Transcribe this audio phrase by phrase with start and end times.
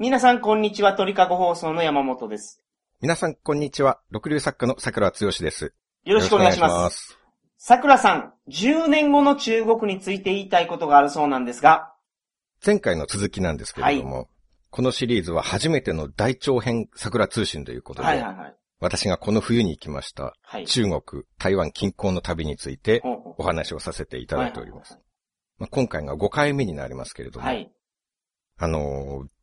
[0.00, 0.94] 皆さん、こんにちは。
[0.94, 2.62] 鳥かご放送の山本です。
[3.02, 4.00] 皆さん、こんにちは。
[4.08, 5.74] 六流作家の桜剛です。
[6.04, 6.96] よろしくお願いします。
[6.96, 7.18] す。
[7.58, 11.92] 桜さん、10年後の中国について言いたいことがあるそうなんですが、
[12.64, 14.30] 前回の続きなんですけれども、
[14.70, 18.56] このシリーズは初めての大長編桜通信ということで、はいはいはい。
[18.80, 20.66] 私がこの冬に行きましたはい。
[20.66, 23.02] 中国、台湾近郊の旅について
[23.36, 24.94] お話をさせていただいております。
[24.94, 25.00] は
[25.58, 27.72] まあ、今回が5回目になりますけれども、いはいはい。
[28.60, 29.39] あのー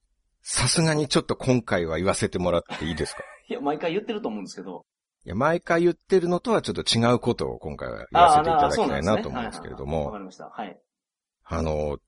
[0.49, 3.21] さすがにちょっと今回は言わせてもらっていいですか？
[3.49, 4.85] いや、毎回言ってると思うんですけど。
[5.25, 10.45] いや、毎回言ってるのとはちょっと違うことを今回は言わせていただきたいなと思うんですけれどはいはいはいわもか、りました。
[10.45, 10.79] はい。
[11.43, 11.99] あのー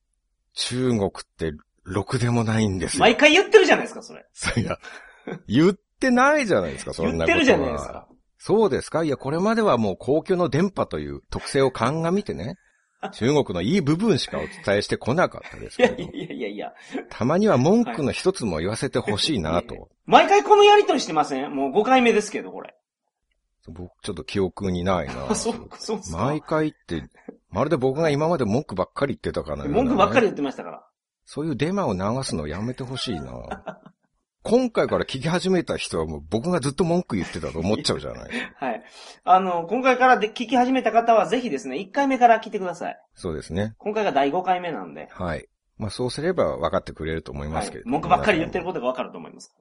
[0.53, 1.51] 中国って
[1.83, 3.01] ろくでもないんですよ。
[3.01, 4.25] 毎回言ってるじゃないですか、それ。
[4.61, 4.77] いや、
[5.47, 7.27] 言ってないじゃないですか、そんなことは。
[7.27, 8.07] 言ってるじゃないですか。
[8.39, 9.03] そうですか？
[9.03, 12.55] いや、これまではもう公共の電波という特性を鑑みてね、
[13.13, 16.73] 中国のいい部分しかお伝えしてこなかったですいやけど、いやいやいや。
[17.09, 19.89] たまには文句の一つも言わせてほしいなと。
[20.05, 21.51] 毎回このやりとりしてません？
[21.55, 22.75] もう5回目ですけど、これ。
[23.67, 26.17] 僕ちょっと記憶にないなあ、 そう、そうっすか。
[26.17, 27.03] 毎回って、
[27.51, 30.83] まるで僕が今まで文句ばっかり言ってたかのようなね文句ばっかり言ってましたから。
[31.25, 33.31] そういうデマを流すのやめてほしいな
[34.49, 38.29] 今回から聞き始めた人はもう僕がずっと文句言ってたと思っちゃうじゃない。
[38.57, 38.83] はい。
[39.23, 42.99] あの、今回からで聞き始めた方はぜひですね、1回目から聞いてください。
[43.13, 43.75] そうですね。
[43.77, 45.07] 今回が第5回目なんで。
[45.11, 45.47] はい。
[45.77, 47.83] まあそうすれば分かってくれると思いますけれ。
[47.83, 49.55] ども、はい文句ばっかり言ってることがわかると思います。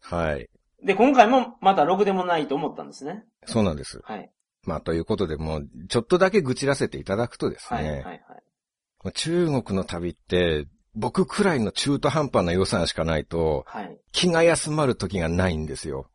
[0.00, 0.48] はい。
[0.84, 3.24] で、今回もまたろくでもないと思ったんですね。
[3.46, 4.00] そうなんです。
[4.04, 4.30] はい。
[4.62, 7.84] まあということでもう、ちょっとだけ愚痴らせていただくとですはい。
[7.84, 7.96] はい。
[7.96, 9.12] ね、はい。
[9.12, 13.98] 中国の旅って、僕くらいの中途半端な予算しかないと、はい。
[14.12, 16.10] 気が休まる時がないんですよ。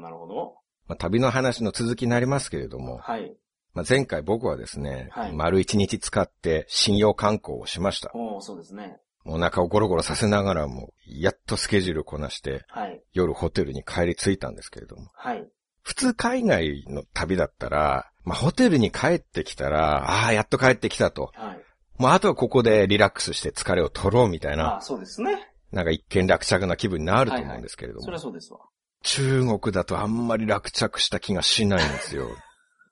[0.00, 0.54] なるほど。
[0.86, 3.34] まあ、旅の話の続きになりますけれども、はい。
[3.74, 8.10] まあ、前回僕はですね、はい丸一日使って信用観光をしました。
[8.14, 8.98] おー、そうですね。
[9.24, 13.02] お腹をゴロゴロさせながらも、やっとスケジュールこなして、はい。
[13.12, 15.46] 夜ホテルに帰り着いたんですけれども、はい。
[15.82, 21.30] 普通海外の旅だったら、まあ、ホテルに帰ってきたら、ああ、やっと帰ってきたと。
[21.34, 21.60] はい。
[22.00, 25.52] もうあとはここでリラックスして疲れを取ろうみたいな、あそうですね。
[25.70, 28.60] なんか一見落着な気分になると思うんですけれども、それはそうですわ。
[29.02, 32.28] 中国だとあんまり落着した気がしないんですよ。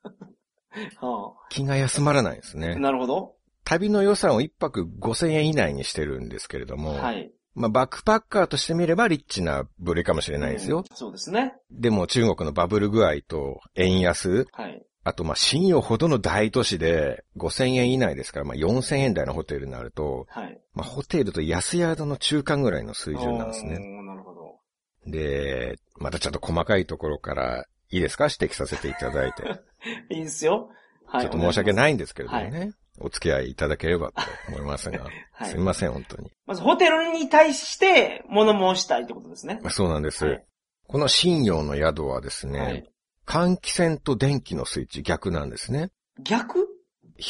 [1.00, 2.74] は気が休まらないんですあ、ね。
[2.74, 3.34] なるほど。
[3.64, 7.32] 旅の予算を一泊5000円以内にしてるんですけれども、はい。
[7.54, 10.80] まあバックパッカーとしてみればリッチな部類かもしれないですよ。
[10.80, 11.54] うんそうですね。
[11.70, 14.84] でも中国のバブル具合と円安、はい。
[15.08, 20.60] あとまあ新予ほどの大都市で5000円以内ですから、まあ4000円台のホテルになると、はい。
[20.74, 23.78] まあホテルと安宿の中間ぐらいの水準なんですね。
[23.78, 24.58] なるほど。
[25.06, 28.24] で、またちょっと細かいところからいいですか？
[28.24, 29.42] 指摘させていただいて。
[30.14, 30.70] いいですよ。
[31.06, 31.22] はい。
[31.22, 31.74] ちょっと申し訳い。
[31.74, 32.72] ないんですけれどもね。
[33.00, 35.04] お付き合いいただければと思いますが。
[35.32, 36.32] はいすみません、本当に。
[36.46, 39.60] まず、ホテルに対して物申したいってことですね。
[39.62, 40.26] まあそうなんです。
[40.26, 40.44] はい
[40.90, 42.90] この新陽の宿はですね、はい。
[43.28, 45.90] 換気扇と電気のスイッチ逆なんですね。
[46.18, 46.66] 逆？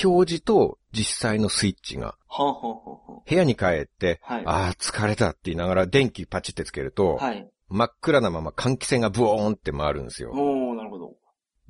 [0.05, 2.73] 表示と実際のスイッチが、はんはんはんは
[3.17, 7.51] ん部屋に帰って、はいああ、疲れたって言いながら電気パチってつけると、はい。
[7.69, 10.31] 真っ暗なまま換気扇がブオーンって回るんですよ。
[10.33, 11.17] おー、なるほど。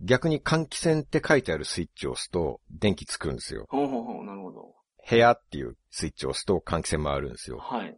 [0.01, 3.65] 逆に換気扇って書いてあるスイッチを押すと、電気つくんですよ。
[3.71, 4.75] ほんほんほん、なるほど。
[5.09, 7.59] 部屋っていうスイッチを押すと換気扇回るんですよ。
[7.59, 7.97] はい。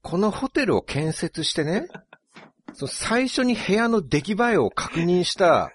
[0.00, 1.88] このホテルを建設してね、
[2.74, 5.70] その最初に部屋の出来栄えを確認した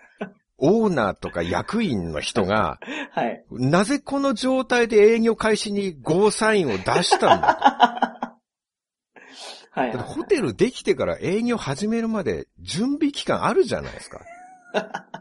[0.57, 2.79] オーナーとか役員の人が、
[3.11, 3.43] はい。
[3.49, 8.35] なぜこの状態で営業開始にゴーサインを出したんだ
[9.71, 9.91] はい。
[9.91, 9.97] と。
[9.97, 14.19] だってホテルできてから営業始めるまで準備期間あるじゃないですか。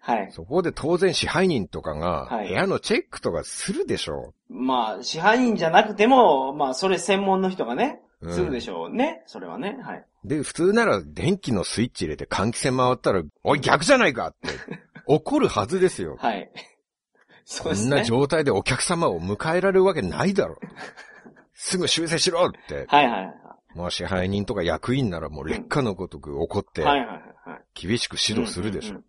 [0.00, 0.30] はい。
[0.32, 8.32] そこで当然支配人とかがはい部屋のチェックとかするでしょまあ、支配人じゃなくても、まあ、それ専門の人がね、う。
[8.32, 9.22] するでしょうね。
[9.26, 9.78] それはね。
[9.82, 10.04] はい。
[10.24, 14.48] で、普通なら電気のスイッチ入れて換気扇回ったら、おい逆じゃないかって
[15.06, 16.16] 怒るはずですよ。
[16.18, 16.50] はい。
[17.44, 18.04] そこんなうですね。
[18.04, 20.58] 状態でお客様を迎えられるわけないだろ。
[21.54, 22.86] すぐ修正しろって。
[22.88, 23.34] はいはいはい。
[23.74, 27.64] もう支配人とか役員ならもう劣化のごとく怒って、はいはいはいはい。
[27.74, 29.00] 厳しく指導するでしょ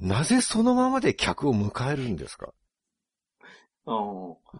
[0.00, 2.46] なぜそのままで客を迎えるんですか？
[2.46, 2.52] うん。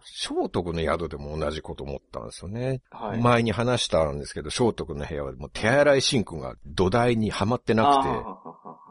[0.03, 2.81] 聖徳の宿でも同じこと思ったんですよね。
[2.91, 3.21] はい。
[3.21, 7.97] 前に話したんですけど、聖徳の部屋はもう手洗いシンクが土台にはまってな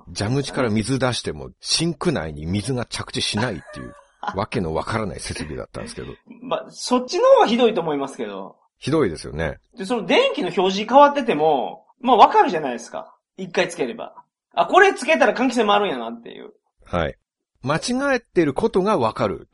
[0.07, 3.95] くて、蛇口から水出してもシンク内に水が着地しないっていう、
[4.35, 6.09] わけのわからない設備だったんですけど、
[6.43, 8.57] まあ、そっちの方はひどいと思いますけど。
[8.79, 9.59] ひどいですよね。
[9.77, 13.15] で、その電気の表示変わってても、まあわかるじゃないですか。
[13.37, 14.15] 一回つければ。
[14.55, 16.53] あ、これつけたら換気扇回るんやなっていう。
[16.85, 17.17] はい。
[17.63, 19.49] 間違えてることがわかる。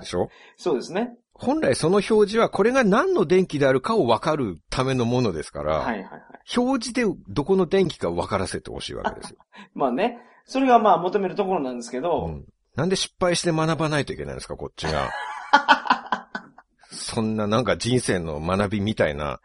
[0.00, 0.28] でしょ？
[0.56, 1.16] そうですね。
[1.34, 6.10] 本来その表示はこれが何の電気であるかを分かるためのものですから、はいはいはい。
[6.56, 9.38] 表示でどこの電気か分からせてほしいわけですよ。
[9.74, 12.44] まあね、それがまあ求めるところなんですけど、うん
[12.74, 15.10] なんで失敗して学ばないといけないんですか、こっちが。
[16.92, 19.40] そんななんか人生の学びみたいな、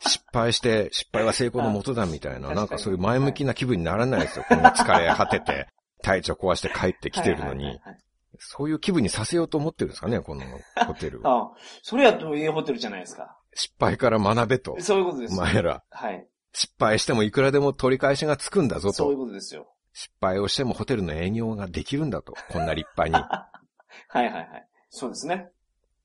[0.00, 4.46] 失敗して、失敗は成功のもとだみたいな、はいなんかそういう前向きな気分にならないですよ。
[4.48, 5.68] こんな疲れ果てて、
[6.02, 7.90] 体調壊して帰ってきてるのにはいはいはい。
[7.90, 7.98] はい
[8.44, 10.42] そういう気分にさせようと思ってるんですかね、この
[10.86, 11.20] ホテル。
[11.24, 11.50] ああ、
[11.82, 13.38] それやといいホテルじゃないですか。
[13.54, 14.76] 失敗から学べと。
[14.80, 15.36] そういうことですお。
[15.36, 16.26] 前ら、はい。
[16.52, 18.94] 失敗してもいくらでも取り返しがつくんだぞと。
[18.94, 19.72] そういうことですよ。
[19.94, 22.34] 失敗をしてもホテルの営業ができるんだと。
[22.50, 23.24] こんな立派に。
[24.08, 24.68] はいはいはい。
[24.90, 25.48] そうですね。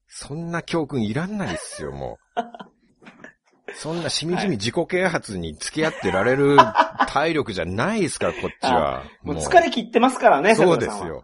[0.08, 2.42] そんな教訓いらんないっすよ、もう。
[3.76, 6.58] そんなしみじみ自己啓発に付き合ってられる
[7.10, 9.04] 体力じゃないですから、こっちは。
[9.24, 11.24] もう疲れ切ってますからね、そうですよ。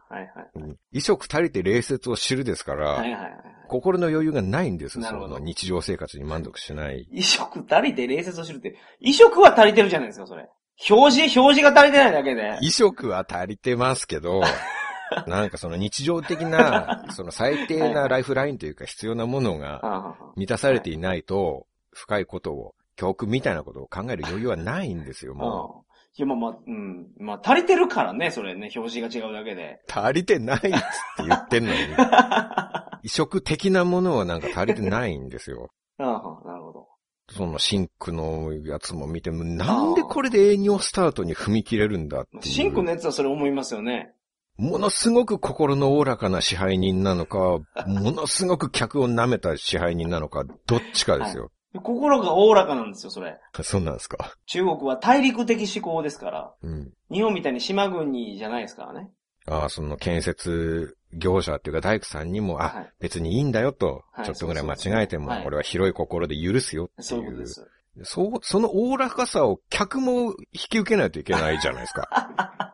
[0.93, 3.31] 衣食足りて礼節を知るですから、はいはいはい。
[3.67, 7.05] 心の余裕がないんですよ、その日常生活に満足しない。
[7.05, 10.47] 衣食足りて礼節を知るって、衣食は足りてるじゃないですか、それ。
[10.89, 12.41] 表示、表示が足りてないだけで。
[12.41, 14.41] 衣食は足りてますけど、
[15.27, 25.82] なんかその日常的な、その最低なライフラインというか必要なものが満たされていないと、深いことを、教訓みたいなことを考える余裕はないんですよ、もう。
[26.15, 27.07] いや、まあまあ、うん。
[27.17, 29.81] まあ、足りてるからね、それね、表示が違うだけで。
[29.91, 30.79] 足りてないっつって
[31.27, 31.77] 言ってんのに。
[33.03, 35.69] 移植的なものはなんか足りてないんですよ。
[35.97, 36.87] ああ、なるほど。
[37.31, 42.47] そのシンクのやつも見ても、なんでこれで営業スタートに踏み切れるんだって。
[42.47, 44.13] シンクのやつはそれ思いますよね。
[44.57, 51.49] ものすごく心のおおらかな支配人なのか、ものすごく客を舐めた支配人なのか、どっちかですよ。
[51.79, 53.39] 心がおおらかなんですよ、それ。
[53.61, 54.35] そうなんですか。
[54.45, 56.53] 中国は大陸的思考ですから。
[56.61, 56.91] うん。
[57.11, 59.09] 日本みたいに島国じゃないですからね。
[59.47, 62.89] ああ、その建設業者っていうか大工さんにも、あ、はい。
[62.99, 67.31] 別にいいんだよと、はいちょっとぐらい間違えても、はい俺は広い心で許すよってそういういう。
[67.31, 67.67] ことです。
[68.03, 72.73] そう、そのおおらかさを客も引き受けないといけないじゃないですか。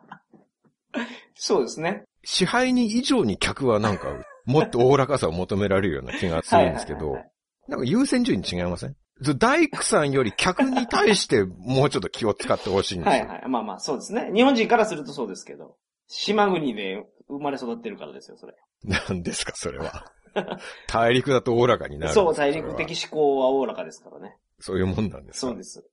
[1.34, 2.04] そうですね。
[2.24, 4.08] 支配人以上に客はなんか、
[4.44, 7.29] もっとおおらかさを求められるような気がするんですけどはいはいはいはい、
[7.70, 8.96] なんか優先順位違いません？
[9.38, 13.20] 大工さんより客に対してもうちょっと気を使ってほしいんですよ。
[13.24, 13.48] はいはい。
[13.48, 14.30] まあまあ、そうですね。
[14.34, 15.76] 日本人からするとそうですけど。
[16.06, 18.54] 島国で生まれ育ってるからですよ、それ。
[18.82, 20.10] 何ですか、それは。
[20.88, 22.74] 大陸だとおおらかになるそう、か大陸。
[22.76, 24.36] 的思考はおおらかですからね。
[24.58, 25.46] そういうもんなんですか？
[25.48, 25.84] そうです。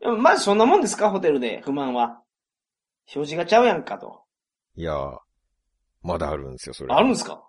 [0.00, 2.22] でもまずそんなもんですか、ホテルで、不満は。
[3.14, 4.22] 表示がちゃうやんかと。
[4.76, 5.18] いやー、
[6.02, 6.94] まだあるんですよ、それ。
[6.94, 7.46] あるんですか？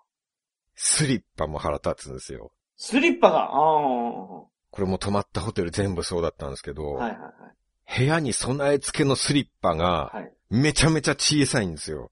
[0.74, 2.52] スリッパも腹立つんですよ。
[2.76, 7.98] スリッパが、ああ、はこれも泊まったホテル全部そうだったんですけど、いはいはい。
[7.98, 10.32] 部屋に備え付けのスリッパがはい。
[10.48, 12.10] めちゃめちゃ小さいんですよ。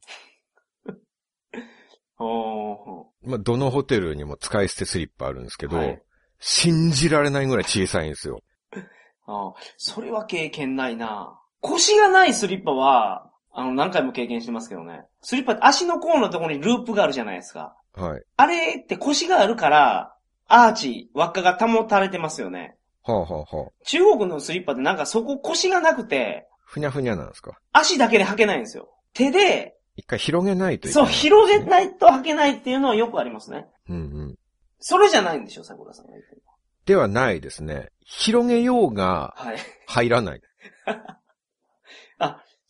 [2.19, 6.03] おーまあ、どのホテルにも使い捨てスリッパあるんですけど、はい
[6.47, 8.43] 信じられないぐらい小さいんですよ。
[9.27, 11.41] ああ、それは経験ないな。
[11.61, 15.07] 腰がないスリッパは、あの、何回も経験してますけどね。
[15.23, 17.75] スリッパって足の甲のところにループがあるじゃないですか。
[17.95, 18.23] はい。
[18.37, 20.15] あれって腰があるから、
[20.49, 22.77] アーチ、輪っかが保たれてますよね。
[23.03, 23.71] はあはあはあ。
[23.85, 27.59] 中国のスリッパってなんかそこ腰がなくて、ふにゃふにゃなんですか？
[27.73, 28.89] 足だけで履けないんですよ。
[29.13, 31.07] 手で、一回広げないといけそう。
[31.07, 33.67] 広げないと履けないっていうのはよくありますね。
[33.89, 34.39] うんうん。
[34.81, 36.43] それじゃないんでしょ、桜さんが言ってる
[36.87, 37.89] ではないですね。
[38.05, 39.57] 広げようがはい。
[39.87, 40.41] 入らない。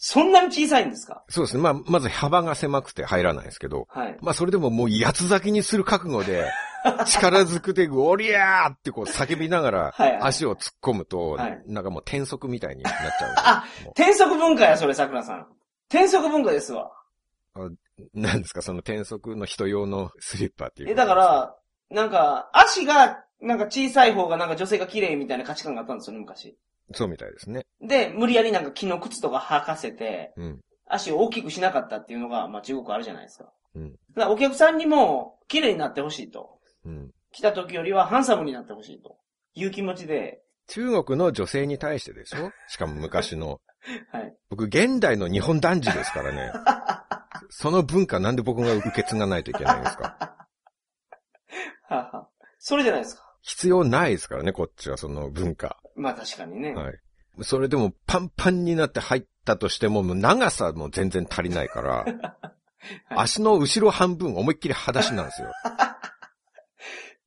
[0.06, 1.24] そんなに小さいんですか？
[1.30, 1.62] そうですね。
[1.62, 4.18] まあ、まず幅が狭くて入らないですけど、はい。
[4.20, 6.44] まあ、それでももう八つ咲きにする覚悟で、
[7.06, 15.46] 力ずくで、おりゃーってこう叫びながら足を突っ込むと、はいなんかもう転足みたいになっちゃうんあ転足文化や、それ、桜さん。
[15.88, 16.92] 転足文化ですわ。
[17.56, 17.76] う
[18.12, 20.90] なんですか、その転足の人用のスリッパっていう。
[20.90, 21.56] え、だか、ら、
[21.90, 26.56] なんか、足が、なんか小さい方がなんか女性が綺麗みたいな価値観があったんですよね、昔。
[26.92, 27.66] そうみたいですね。
[27.80, 30.60] で、無理やりなんか木の靴とか履かせて、うん。
[30.86, 33.50] 足を大きくしなかったっていうのが、まあ中国あるじゃないですか。
[33.74, 33.92] うん。
[33.92, 36.58] だからお客さんにも、綺麗になってほしいと。
[36.84, 37.10] うん。
[37.32, 39.16] 来た時よりはハンサムになってほしいと。
[39.54, 42.50] いう気持ちで、中国の女性に対してでしょ？
[42.68, 43.60] しかも昔の。
[44.12, 44.34] はい。
[44.50, 46.52] 僕、現代の日本男児ですからね。
[47.50, 50.04] その文化なんで僕が受け継がないといけないんですか？
[50.04, 50.38] は
[51.90, 53.22] あはあそれじゃないですか。
[53.42, 55.76] 必要ないですからね、こっちはその文化。
[55.96, 56.74] まあ確かにね。
[56.74, 56.94] はい。
[57.42, 62.06] それでもパンパンになって入ったとしても、もう長さも全然足りないから、
[63.10, 65.50] 足の後ろ半分思いっきり裸足なんですよ。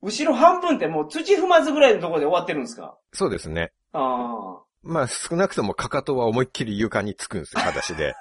[0.07, 2.97] 後ろ半分ってもう土踏まずぐらいのところで終わってるんですか？
[3.13, 3.71] そうですね。
[3.93, 8.13] あまあ少なくともかかとは思いっきり床につくんですよ、 裸足で。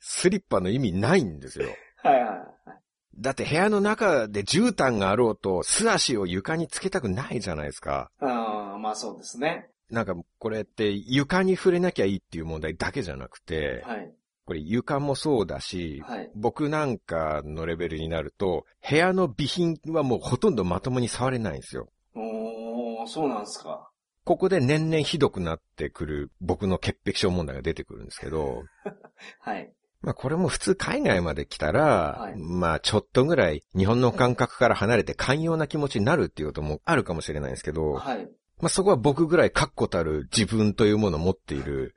[0.00, 1.68] スリッパの意味ないんですよ。
[2.02, 2.08] あ。
[2.08, 2.42] はいはいはい。
[3.16, 8.10] だって部屋の中で絨毯があろうと素足を床につけたくないじゃないですか。
[8.20, 9.68] ああ、まあそうですね。
[9.90, 14.12] なんかこれって床に触れなきゃいいっていう問題だけじゃなくて、はい。
[14.44, 16.30] これ床もそうだし、はい。
[16.34, 21.88] 僕なんかのレベルになると、部屋の備品はもうほとんどまともに触れないんですよ。
[22.14, 23.88] おー、そうなんですか。
[24.24, 28.62] ここで年々ひどくなってくる僕の潔癖症問題が出てくるんですけど、
[29.40, 29.72] はい。
[30.00, 38.28] まあこれも普通海外まで来たら、はいまあちょっとぐらい日本の感覚から離れて寛容な気持ちになるっていうこともあるかもしれないんですけど、はい。
[38.60, 41.96] まあそこは僕ぐらい確固たる自分というものを持っている、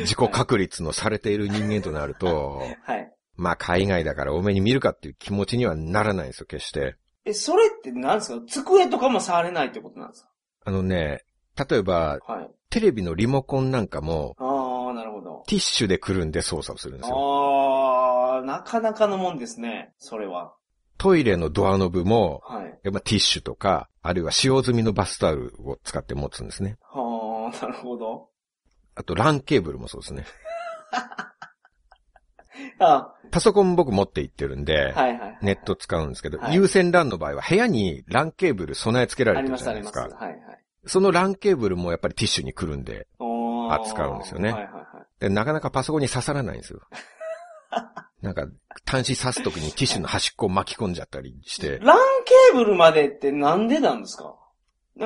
[0.00, 3.12] 自己確立のされている人間となると、 はい。
[3.36, 6.96] まあ海外だから多めに見るかっていう気持ちにはならないんですよ、決して。
[7.24, 8.44] え、それって何ですか？
[8.48, 10.26] 机とかも触れないってことなんです
[10.64, 11.24] あのね、
[11.70, 12.50] 例えば、かはい。
[12.70, 15.42] テレビのリモコンなんかも、ああ、なるほど。
[15.46, 17.16] ティッシュでくるんで操作をするんですよ。
[17.16, 19.92] ああ、なかなかのもんですね。
[19.98, 20.54] それは。
[20.98, 22.78] トイレのドアノブも、はい。
[22.82, 26.76] やっぱティッシュとか、あるいは使用済みのバスタオルを使って持つんですね。
[26.82, 28.28] はあ、なるほど。
[28.94, 30.24] あと、ランケーブルもそうですね。
[32.78, 35.38] あパソコン僕持って行ってるんで、はいはいはい。
[35.40, 39.92] ネット使うんですけど、はい有線 LAN の場合は部屋に LAN ケーブル備え付けられてるありますあります。
[39.94, 40.24] じゃないですか。
[40.26, 40.58] はいはい。
[40.86, 43.06] その LAN ケーブルもやっぱりティッシュにくるんで、
[43.70, 44.84] 扱うんですよねはいはいはい。
[45.20, 46.80] でなかなかパソコンに刺さらないんですよ。
[48.20, 48.46] なんか、
[48.86, 54.34] 端子刺すときにティッシュの端っこを巻き込んじゃったりして、ランケーブルまでってなんでなんですか？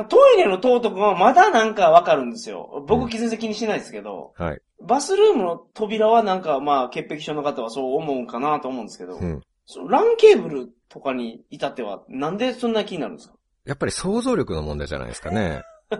[0.08, 2.84] トイレの塔とかはまだなんかわかるんですよ。
[2.88, 4.60] 僕全然気にしないですけど、はい。
[4.82, 9.42] バスルームの扉はなんかまあ潔癖症の方はそう思うんかなと思うんですけど、うん。
[9.88, 13.34] ランケーブルとかに至ってはなんでそんな気になるんですか？
[13.64, 15.62] やっぱり想像力の問題じゃないですかね。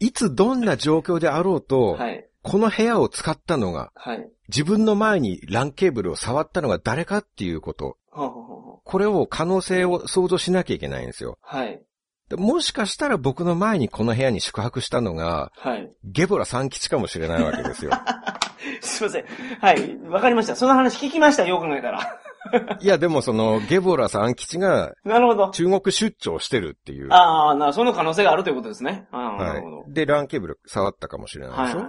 [0.00, 2.24] いつどんな状況であろうと、はい。
[2.42, 4.30] この部屋を使ったのが、はい。
[4.48, 8.30] 自分の前に LAN ケーブルを触ったのが誰かっていうこと、はあ、はあ
[8.72, 11.36] はこれを可能性を想像しなきゃいけないんですよ。
[11.42, 11.82] あ、はい。
[12.28, 15.90] でもしかしたら僕の前にこの部屋に宿泊したのが、はい。
[16.04, 17.92] ゲボラ三吉かもしれないわけですよ。
[18.80, 19.24] すいません。
[19.60, 19.98] はい。
[20.08, 20.54] わかりました。
[20.54, 21.46] その話聞きました。
[21.46, 22.20] よく考えたら。
[22.80, 25.50] いや、でもその、ゲボラ三吉がなるほど。
[25.50, 27.08] 中国出張してるっていう。
[27.10, 29.06] ああ、な、その可能性があるということですね。
[29.10, 29.84] ああ、なるほどは。
[29.88, 29.92] い。
[29.92, 31.84] で、LAN ケーブル触ったかもしれないでしょ、は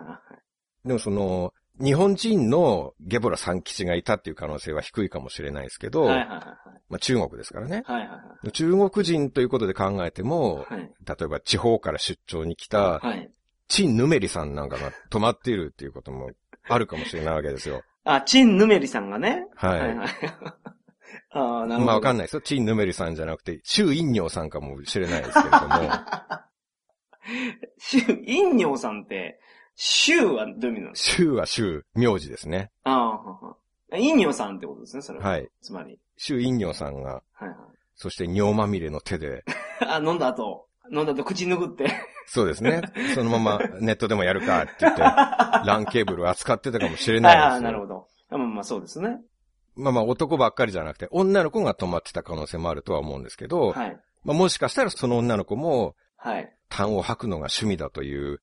[0.86, 0.88] い。
[0.88, 6.40] でもその、日本人のゲボラ三吉がいたっていう可能性は低いかもしれないですけど、はいはいはい
[6.90, 7.84] まあ中国ですからね。
[7.86, 8.00] はい。
[8.00, 10.74] はいはい中国人ということで考えても、はい。
[10.74, 10.92] はい。
[11.06, 13.30] 例えば地方から出張に来た、はい。
[13.68, 16.32] チン・ヌメリさんなんかが泊まっているっていうことも
[16.68, 17.84] あるかもしれないわけですよ。
[18.04, 19.46] あ、チン・ヌメリさんがね？
[19.56, 19.80] はい。
[19.80, 20.08] はいはい。
[21.32, 21.86] ああ、なるほど。
[21.86, 22.42] まあわかんないですよ。
[22.42, 25.92] チン・ヌメリさんじゃなくて、シュウ・インニョウさんかもしれないですけれども、
[27.78, 29.40] シュウ、インニョウさんって、
[29.82, 32.70] シュウはどういう意味なんですシュウはシュウ、名字ですね。
[32.84, 33.56] かああ、はは
[33.98, 35.30] インニョウさんってことですね、それは。
[35.30, 35.48] はい。
[35.62, 35.98] つまり。
[36.18, 37.58] シュウ・インニョウさんが、はいはい。
[37.96, 39.46] そして尿まみれの手で、
[39.80, 41.90] あ、飲んだ後、飲んだ後口拭って。
[42.28, 42.82] そうですね。
[43.16, 45.00] そのままネットでもやるかって言って、
[45.66, 47.62] ランケーブルを扱ってたかもしれないですよ。
[47.62, 48.08] なるほど。
[48.32, 49.22] まあまあそうですね。
[49.78, 53.98] まあまあ男ばっかりじゃなくて、女の子が泊まってた可能性もあるとは思うんですけど、はい。
[54.26, 56.54] まあもしかしたらその女の子も、はい。
[56.68, 58.42] 痰を吐くのが趣味だという、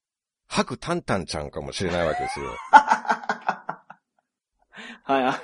[0.48, 2.46] 吐くタンタンちゃんかもしれないわけですよ。
[2.72, 3.84] は
[5.08, 5.40] いはいはい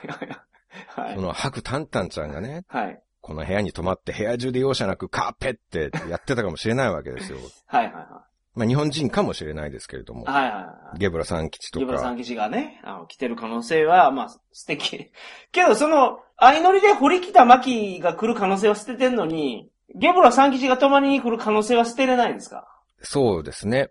[1.07, 1.15] はい。
[1.17, 3.03] その吐くタンタンちゃんがね、はい。
[3.21, 7.39] この部屋に泊まって部屋中で容赦なくカーペってやってたかもしれないわけですよ。
[7.67, 10.99] はいはいはまあ日本人かもしれないですけれどもい。、はいはいはい。
[10.99, 15.11] ゲブラ三吉とか、ギブラさん吉がね、あの、来てる可能性は、まあ、素敵。
[15.53, 22.67] けど、その、相乗りで堀北真希が来る可能性は捨ててんのに、ゲブラ三吉が泊まりに来る可能性は捨てれないんですか？
[23.03, 23.91] そうですね。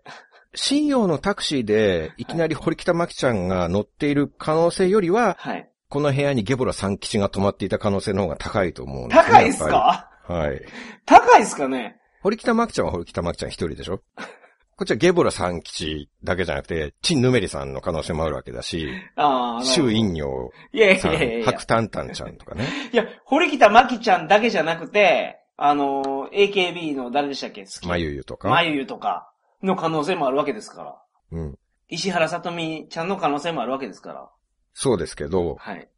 [0.54, 5.68] 新陽のタクシーでいきなり堀北真希ちゃんが乗っている可能性よりは、はい。
[5.88, 9.24] この部屋にゲボラ三吉が泊まっていた可能性の方が高いと思うんですね。
[9.26, 10.10] 高いっすか？
[10.26, 10.62] はい。
[11.06, 11.96] 高いっすかね？
[12.22, 14.00] 堀北真希ちゃんは堀北真希ちゃん一人でしょ？
[14.76, 20.10] こっちはゲボラ三吉だけじゃなくて、チンヌメリさんの可能性もあるわけだし、ああ、シュウイン。
[20.10, 22.66] ンニョいやいやいやいやハクタンタンちゃんとかね。
[22.92, 27.64] いや、堀北真希ちゃんだけじゃなくて、あの、AKB の誰でしたっけ？
[27.64, 27.86] 好き。
[27.88, 28.48] まゆゆとか。
[28.48, 29.31] まゆゆとか
[29.62, 31.02] の可能性もあるわけですから。
[31.32, 31.58] うん。
[31.88, 34.30] 石原さとみちゃんの可能性もあるわけですから。
[34.74, 35.88] そうですけど、はい。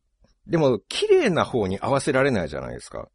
[0.47, 3.09] でも、綺麗な方に合わせられないじゃないですか。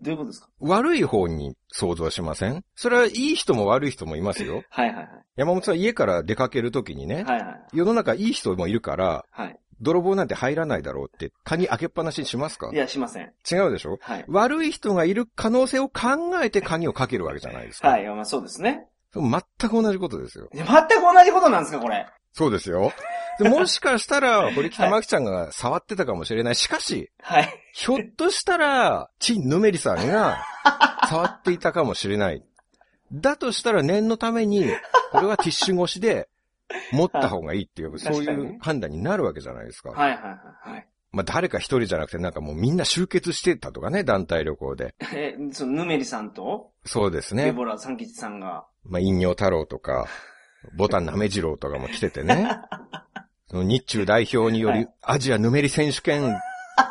[0.00, 0.48] どういうことですか？
[0.60, 2.64] 悪い方に想像しません？
[2.76, 4.62] それはいい人も悪い人もいますよ。
[4.70, 5.08] はいはいはい。
[5.34, 7.66] 山本さん家から出かけるときにね、はいはい。
[7.72, 9.58] 世の中いい人もいるから、はい。
[9.80, 12.70] 泥棒なんて入らないだろうって、鍵開けっぱなしにしますか？
[12.72, 13.32] いや、しません。
[13.50, 13.98] 違うでしょ？
[14.00, 14.24] はい。
[14.28, 17.88] 悪い人がいる可能性を考えて鍵をかけるわけじゃないですか。
[17.88, 18.06] はい。
[18.06, 18.86] まあそうですね。
[19.14, 20.48] 全く同じことですよ。
[20.52, 22.06] 全く同じことなんですか、これ。
[22.32, 22.92] そうですよ。
[23.38, 26.54] でもしかしたら、堀北真希ちゃんが触ってたかもしれない。
[26.54, 27.48] しかし、はい。
[27.72, 30.44] ひょっとしたら、チン・ヌメリさんが
[31.08, 32.44] 触っていたかもしれない。
[33.12, 34.64] だとしたら念のために、
[35.10, 36.28] これはティッシュ越しで
[36.92, 39.90] 持った方がいいっていう、 そういう判断になるわけじゃないですか。
[39.90, 40.28] はいはいは
[40.66, 40.86] いはい。
[41.12, 44.94] まあ誰か一人じゃなくてなんかもうみんな集結してたとかね、団体旅行で。
[45.14, 47.44] え、その、ヌメリさんと、そうですね。
[47.46, 50.06] デボラ三吉さんが、まあ、陰陽太郎とか、
[50.76, 52.48] ボタンなめじろうとかも来ててね。
[53.48, 56.36] その日中代表によりはい、アジアヌメリ選手権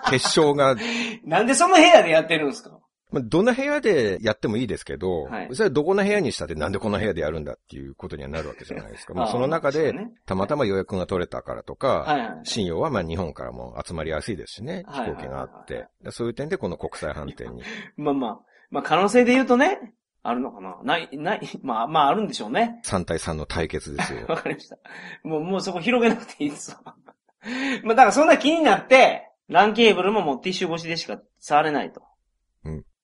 [0.10, 0.76] 決勝が、
[1.24, 2.79] なんでその部屋でやってるんですか？
[3.12, 9.14] まあ、どの部屋でやってもいいですけど、はいそれはどこの部屋にしたってなんでこの部屋でやるんだっていうことにはなるわけじゃないですか。
[9.14, 9.94] まあ、その中で
[10.26, 12.40] たまたま予約が取れたからとか。
[12.44, 15.88] 信用はまあ日本からも集まりやすいですしね、はい飛行機があっはいて。
[16.12, 17.64] そういう点でこの国際飯店に。
[17.98, 18.40] まあまあ、
[18.70, 22.82] まあ可能性で言うとね、あるのかなない、ない、まあまああるんでしょうね。
[22.86, 24.26] 3対3の対決ですよ。
[24.30, 24.78] わかりました。
[25.24, 26.96] もう、もうそこ広げなくていいですわ。
[27.84, 32.02] まあだからそんな気になって、ランケーブルももうティッシュ越しでしか触れないと。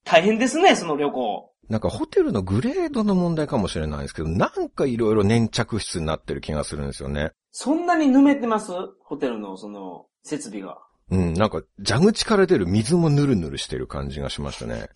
[0.06, 0.12] うん。
[0.12, 1.52] 大変ですね、その旅行。
[1.68, 7.32] なんかホテルのグレードの問題かもしれないですけど、なんかいろいろ粘着質になってる気がするんですよね。
[7.52, 8.72] そんなにぬめてます？
[9.04, 10.78] ホテルのその、設備が。
[11.10, 14.90] うん、なんか蛇口から出る水もヌルヌルしてる感じがしましたね。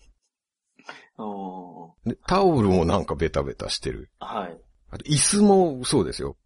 [1.18, 4.10] おーでタオルもなんかベタベタしてる。
[4.20, 4.56] はい。
[4.90, 6.36] あと椅子もそうですよ。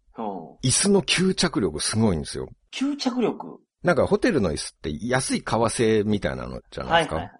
[0.63, 2.49] 椅子の吸着力すごいんですよ。
[2.73, 3.59] 吸着力？
[3.83, 7.15] なんかホテルの椅子って安い革製みたいなのじゃないですか。
[7.17, 7.33] はいはい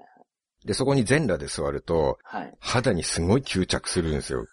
[0.65, 2.41] で、そこに全裸で座ると、はい。
[2.43, 2.57] はい。
[2.59, 4.45] 肌にすごい吸着するんですよ。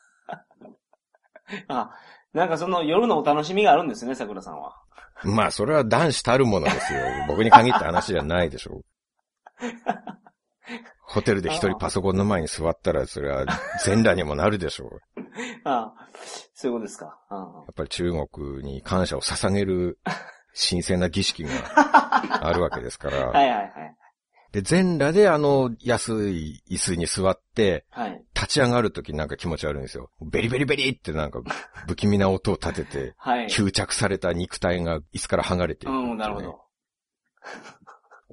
[1.69, 1.91] あ、
[2.33, 4.77] なんかその夜のお楽しみがあるんですね、桜さんは。
[5.25, 7.01] まあ、それは男子たるものですよ。
[7.29, 8.85] 僕に限った話じゃないでしょう。
[11.01, 13.45] ホテルで一人パソコンの前に座ったら、それは
[13.85, 15.01] 全裸にもなるでしょう。
[15.65, 15.93] あ
[16.55, 17.19] そういうことですか。
[17.29, 19.99] あやっぱり中国に感謝を捧げる
[20.71, 21.51] 神聖な儀式が
[22.47, 23.29] あるわけですから。
[23.29, 23.97] はいはいはい。
[24.53, 28.23] で、全裸であの安い椅子に座って、はい。
[28.35, 30.11] 立ち上がるときなんか気持ち悪いんですよ。
[30.21, 31.41] ベリベリベリってなんか
[31.89, 33.47] 不気味な音を立てて、はい。
[33.47, 36.61] 吸着された肉体が椅子から剥がれていうね、うん、なるほど。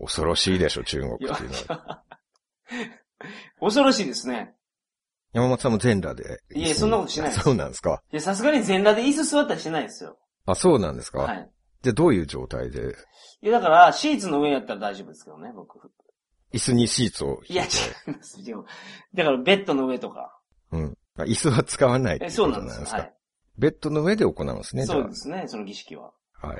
[0.02, 2.04] 恐ろしいでしょ、中国っていうのは。
[3.62, 4.56] 恐ろしいですね。
[5.32, 6.42] 山本さんも全裸で。
[6.54, 8.02] いえそんなことしないですそうなんですか。
[8.12, 10.18] いや、さすがに全裸で椅子座ったりしてないですよ。
[10.46, 11.20] あ、そうなんですか。
[11.20, 11.50] はい。
[11.84, 12.96] で、どういう状態で、
[13.42, 15.80] いや、だから、シーツの上やったら大丈夫ですけどね、僕。
[16.54, 17.68] 椅子にシーツをいや、違
[18.12, 18.40] います。
[18.40, 18.64] 違う。
[19.14, 20.40] だから、ベッドの上とか。
[20.72, 20.98] うん。
[21.18, 22.98] あ椅子は使わないってえ、こそうなんですか。
[22.98, 23.14] はい。
[23.58, 26.12] ベッドの上で行うんですね、じゃそうですね、その儀式は。
[26.42, 26.48] あ。
[26.48, 26.60] はい。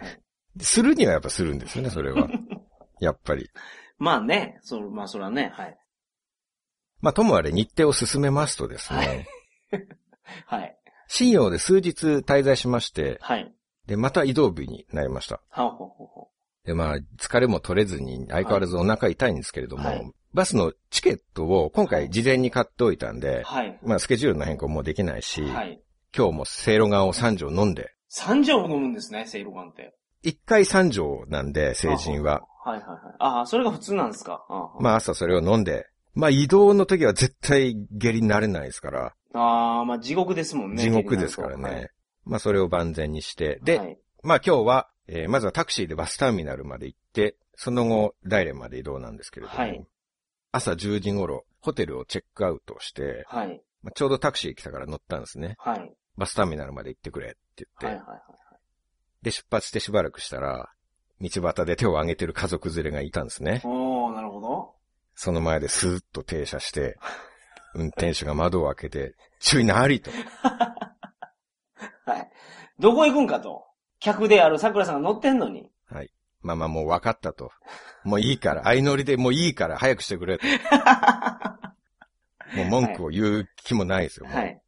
[0.62, 2.28] するにはやっぱするんですよね、それは。
[3.00, 3.50] やっぱり。
[3.98, 5.78] まあね、そまあそれはね、はい。
[7.02, 9.28] まあ、ともあれ日程を進めますとですね、
[10.46, 10.78] はい。
[11.08, 13.54] 信用で数日滞在しまして、はい。
[13.88, 15.42] で、また移動日になりました。
[15.50, 16.30] はほほほ。
[16.70, 23.80] で、まあ、疲れも取れずに、相変わらずお腹痛いんですけれども、はいバスのチケットを今回事前に買っておいたんで、はい。
[23.82, 25.82] まあ、スケジュールの変更もできないし、はい。
[26.16, 29.96] 今日もせいろがんを3錠飲んで、3錠も飲むんですね、セイロガンって。
[30.24, 32.44] 1回3錠なんで、成人は。
[32.64, 33.16] はいはいはい。
[33.18, 34.46] ああ、それが普通なんですか。
[34.80, 40.84] まあ、朝それを飲んで、まあ、移動の時は絶対下痢になれないですから、ああ、まあ地獄ですもんね。
[40.84, 41.90] 地獄ですからね。
[42.26, 49.86] まあ、それを万全にして、で、はい、まあ今日は、えーまずはタクシーでバスターミナルまで行って、その後、大連まで移動なんですけれども、はい
[50.52, 53.62] 朝10時頃、ホテルをチェックアウトして、はい。
[53.84, 55.56] まあ、ちょうどタクシー来たから乗ったんですね。
[55.60, 55.80] はい。
[55.80, 55.94] はい。
[56.18, 58.02] バスターミナルまで行ってくれって言って。
[59.22, 60.72] で、出発してしばらくしたら、
[61.22, 63.62] 道端で手を挙げてる家族連れがいたんですね。
[63.64, 64.74] おー、なるほど。
[65.16, 66.98] その前でスーッと停車して、
[67.76, 70.10] 運転手が窓を開けて、 注意なりと。
[72.06, 72.32] はい。
[72.80, 73.69] どこ行くんかと。
[74.00, 75.70] 客である桜さんが乗ってんのに。
[75.88, 76.12] はい。
[76.42, 77.52] まあまあもう分かったと。
[78.04, 80.46] もういいから、相乗りでもういいから早くしてくれと。
[82.56, 84.28] もう文句を言う気もないですよ。
[84.28, 84.62] はい。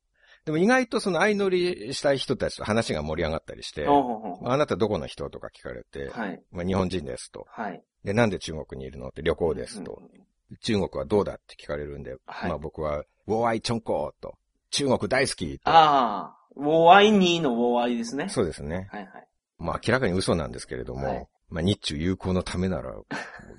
[0.45, 6.41] でも意外とその相乗りしたい人たちと話が盛り上がったりして、あなたどこの人とか聞かれて、はい。
[6.51, 7.45] まあ日本人ですと。
[7.49, 7.81] はい。
[8.03, 9.93] で、なんで中国にいるのって旅行ですと。
[9.93, 10.21] うん
[10.59, 14.35] 中国はどうだって聞かれるんで、はいまあ僕は、ウォーアイチョンコーと、
[14.71, 15.69] 中国大好きと。
[15.69, 18.29] ああ、ウォーアイニーのウォーアイですね。
[18.29, 18.87] そうですね。
[18.91, 19.27] はいはい。
[19.57, 22.93] まあ明らかに嘘なんですけれども、はいまあ日中友好のためなら、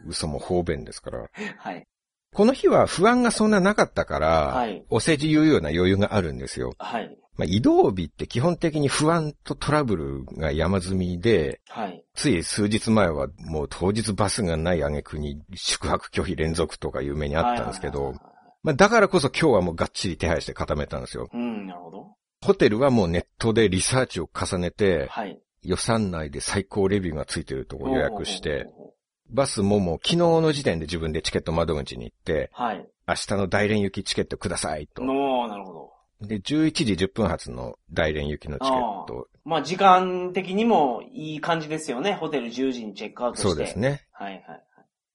[0.07, 1.27] 嘘も方便ですから。
[1.59, 1.87] はい。
[2.35, 6.75] この日は不安がそんななかったから、はいお世辞言うような余裕があるんですよ。
[6.79, 7.17] はい。
[7.37, 12.05] まあ、移動日って基本的に不安とトラブルが山積みで、はい。
[12.15, 18.32] つい数日前はもう当日バスがない挙句に宿泊拒否連続とかいう目にあったんですけどはいはい、はいはい
[18.63, 21.29] まあだからこそ今日はもうがっちり手配して固めたんですよ。
[21.33, 22.17] うん、なるほど。
[22.43, 25.39] ホテルはもうネットでリサーチを重ねて、はい。
[25.63, 28.67] 予算内で最高レビューがついてるとこ予約して、
[29.31, 32.63] バスももう昨日の時点で自分でチケット窓口に行って、う。
[32.63, 32.89] はい。
[33.07, 35.05] 明日の大連行きチケットくださいと。
[35.05, 35.93] のなるほど。
[36.27, 39.29] で、11時10分発の大連行きのチケット。
[39.45, 42.15] まあ時間的にもいい感じですよね。
[42.15, 43.49] ホテル10時にチェックアウトして。
[43.49, 43.79] そうです。
[43.79, 44.03] ね。
[44.13, 44.65] はいはい。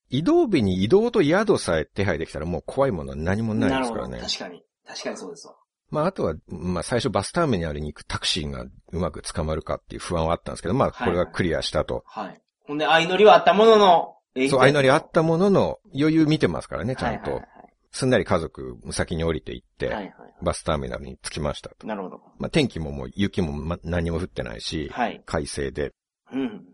[0.10, 4.34] 移動日に移動と宿さえ手配できたらもう怖いものは何もないですからねなるほど。。
[4.34, 4.63] 確かに。
[4.86, 5.56] 確かにそうですわ。
[5.89, 12.04] まああとは、まあ最初バスターミナルに行くタクシーがうまく捕まるかっていう不安はあったんですけど、まあこれはクリアしたと。
[12.06, 12.41] はい。
[12.65, 14.15] ほんで、相乗りはあったものの、
[14.50, 17.48] そう、相乗りあったものの余裕見てますからね、ちゃんとはいはい。
[17.91, 19.96] すんなり家族先に降りて行って、はい。
[19.96, 20.13] はいはい。
[20.41, 21.88] バスターミナルに着きましたと。
[21.88, 22.22] なるほど。
[22.38, 25.22] まあ天気ももう雪もま何も降ってないし、はい。
[25.26, 25.93] 快晴で。
[26.34, 26.65] うん。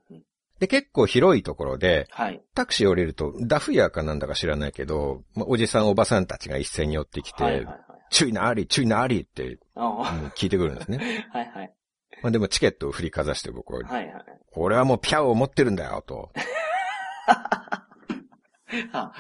[0.64, 2.42] で、結構広いところで、はい。
[2.56, 7.78] タクシー降りると、ダフ屋かなんだか知らないけど、まあ、おじさんおばさんたちが一斉に寄ってきて、はいはいはい。
[8.12, 9.58] 注意なあり、注意なありって、
[10.38, 11.28] 聞いてくるんですね。
[11.34, 11.74] はいはい。
[12.22, 14.24] まあでもチケットを振りかざして僕は、はいはい。
[14.54, 16.32] 俺はもうピャオを持ってるんだよ、と。
[18.94, 19.14] あ、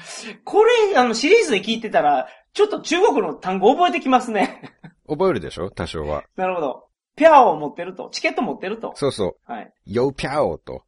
[0.46, 4.62] これ、あの、シリーズで聞いてたら、ちょっと中国の単語覚えてきますね。
[5.08, 5.70] 覚えるでしょ？
[5.70, 6.24] 多少は。
[6.38, 6.88] なるほど。
[7.16, 8.10] ピャオを持ってると。
[8.12, 8.94] チケット持ってると。
[8.96, 9.64] そうそはい。
[9.66, 9.74] う。
[9.86, 10.84] ヨーピャオと、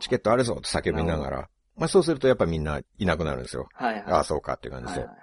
[0.00, 1.48] チケットあるぞと叫びながら。
[1.76, 3.68] まあそうするとやっぱみんないなくなるんですよ。
[3.74, 4.04] あ、はいはい。
[4.04, 5.18] ああ、そうかっていう感じではいはい。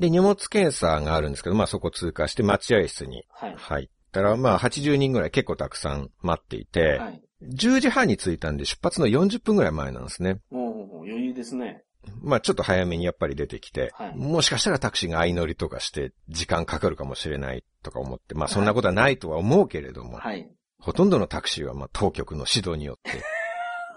[0.00, 3.54] で、荷物検査があるんですけど、まあそこ通過して待合室にはい。
[3.56, 7.22] 入ったら、まあ80人ぐらい結構たくさん待っていて、はい。
[7.42, 10.40] 10時半に着いたんで出発の40分ぐらい前なんですね。
[10.50, 11.82] お余裕ですね。
[12.22, 20.48] まあちょっと早めにやっぱり出てきて、はいもしかしたらタクシーが相乗りとかして時間かかるかもしれないとか思って、まあそんなことはないとは思うけれども、はい。
[20.78, 23.22] ほとんどのタクシーはまあ当局の指導によって、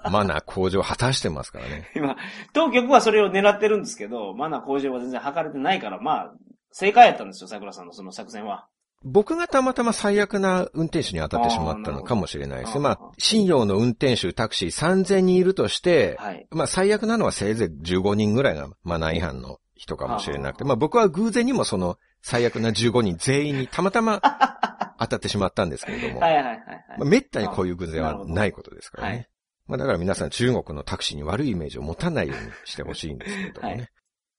[0.09, 1.89] マナー向上を果たしてますからね。
[1.95, 2.15] 今、
[2.53, 6.33] 当局はそれを狙ってるんですけど、マナー向上は全然図れてないから、まあ、
[6.71, 8.67] 正解やったんですよ、桜さんのその作戦は。
[9.03, 12.79] 僕がたまたま最悪な運転手に当たってしまったのかもしれないですね。
[12.81, 16.47] まあ信用の運転手タクシー3000人いるとして、はい。
[16.51, 24.19] まあ最悪なのはせいぜい15人ぐらいがマナー違反の人かもしれなくて、まあ僕は偶然にもその最悪な15人全員にたまたま
[24.99, 26.65] 当たってしまったんですけれども、はいはいはいはい。
[26.97, 29.29] まあ、めったにこういう偶然はないことですからね。
[29.69, 33.73] はいまあだから皆さん中国のタクシーに悪いイメージを持たないようにしてほしいんですけれどもね。
[33.75, 33.89] はい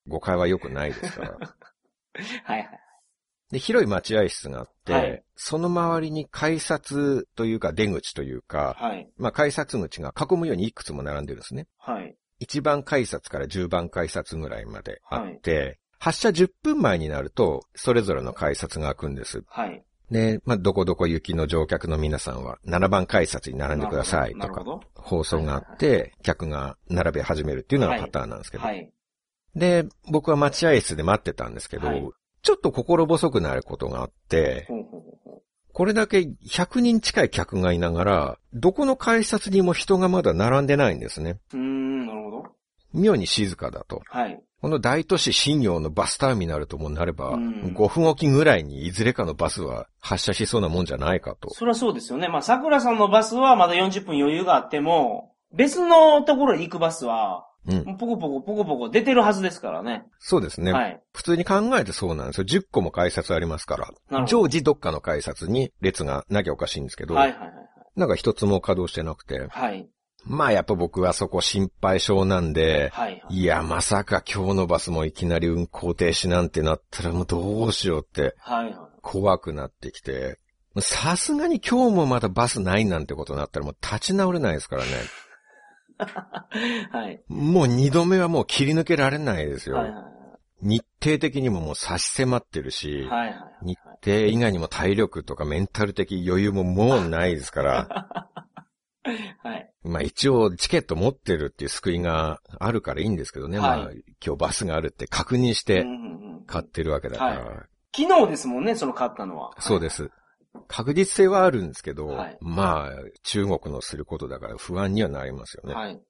[0.09, 1.31] 誤解は良くないですから。
[2.45, 2.81] はいはい。
[3.51, 9.11] で、広い待合室があって、はいその周りに改札というか出口というか、はい。
[9.17, 11.67] まあ改札口が囲むようにいくつも並んでるんですね。
[11.79, 12.15] はい。
[12.43, 19.43] 1番改札から10番改札ぐらいまであって、発車10分前になると、それぞれの改札が開くんです。
[19.47, 19.83] はい。
[20.11, 24.65] で、まあ、どこどこ行きの乗客の皆さんは7番改札に並んでくださいとか。
[24.95, 28.65] 放送があって、客が並べ始めるっていうのがパターンなんですけど。
[28.65, 28.91] はい。
[29.55, 32.11] で、僕は待合室で待ってたんですけど、はい
[32.43, 34.67] ちょっと心細くなることがあって、
[35.73, 41.39] これだけ100人近い客がいながら、どこの改札にも人がまだ並んでないんですね。
[41.53, 41.57] う。
[41.57, 42.45] ん、なるほど。
[42.93, 44.03] 妙に静かだと。
[44.07, 44.43] はい。
[44.61, 51.51] この大都市新陽のバスターミナルともなれば、うん5分おきぐらいにいずれかのバスは発車しそうなもんじゃないかと。
[51.55, 52.29] そりゃそうですよね。
[52.29, 57.97] まあ、桜さんのバスはまだ40分余裕があっても、別のところに行くバスは、うん。
[57.97, 60.05] ポコポコポコポコ出てるはずですからね。
[60.19, 60.73] そうですね。
[60.73, 61.01] はい。
[61.13, 62.45] 普通に考えてそうなんですよ。
[62.47, 63.77] 10個も改札ありますか
[64.11, 64.25] ら。
[64.27, 67.51] 常時どっかの改札に列がなきゃおかしいんですけど、はいはいはい
[67.97, 69.47] なんか一つも稼働してなくて。
[69.49, 69.89] はい。
[70.25, 70.33] はい。
[70.33, 73.23] まあやっぱ僕はそこ心配性なんで、はい。
[73.31, 80.39] いや、まさか今日のバスもいきなり運行停止なんてなったらもうどうしようってはいは怖くなってきて、
[80.79, 84.91] さすがに今日もまだバスないなんてことになったらもう立ち直れないですからね。
[86.01, 86.97] い。
[86.97, 87.23] はい。
[87.29, 89.77] もう二度目はもう切り抜けられないですよ。
[89.77, 90.21] はいはい
[90.63, 93.09] 日程的にももう差し迫ってるし、はい。
[93.09, 93.67] はいはい。
[93.67, 98.07] 日程以外にも体力とかメンタル的余裕ももうないですから、
[99.43, 99.73] はい。
[99.83, 103.59] まあ一応チケット持ってるっていう救いがあるからいいんですけどね。
[103.59, 103.91] はいまあ
[104.25, 107.41] 今日バスがあるって確認してうんうんうん買ってるわけだから。
[107.41, 109.55] は昨日ですもんね、その買ったのは。
[109.61, 110.11] そうです。
[110.67, 112.91] 確実性はあるんですけど、はいまあ
[113.23, 115.75] 中国のすることだから不安にはなりますよね。
[115.75, 116.01] はい。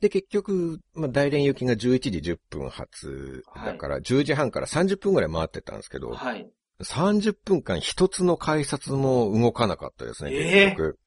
[0.00, 1.76] で、結局、まあ、大連行きが11
[2.22, 6.50] 時10分発だから、10時半から30分ぐらい回ってたんですけど、はい。
[6.82, 10.98] 30分間一つの改札も動かなかったですね、ええ結局。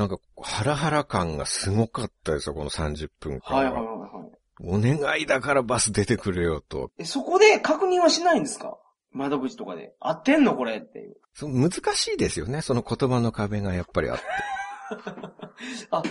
[0.00, 3.62] なんか、ハラハラ感がすごかったですよ、この30分間は。
[3.64, 4.30] はいはいはいはい。
[4.62, 6.90] お願いだからバス出てくれよと。
[6.98, 8.78] え、そこで確認はしないんですか？
[9.12, 9.92] 窓口とかで。
[10.00, 11.16] 合ってんのこれっていう。
[11.34, 14.24] そう難しいですよね、その言葉の壁がやっぱりあって。
[15.90, 16.08] あ、と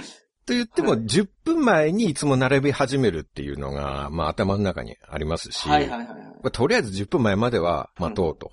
[0.53, 6.17] 言っても、10分前にいつも並び始めるっていうのが、まあ頭の中にありますし、はいはいはいはい。
[6.17, 8.51] まあとりあえず10分前までは待とうと。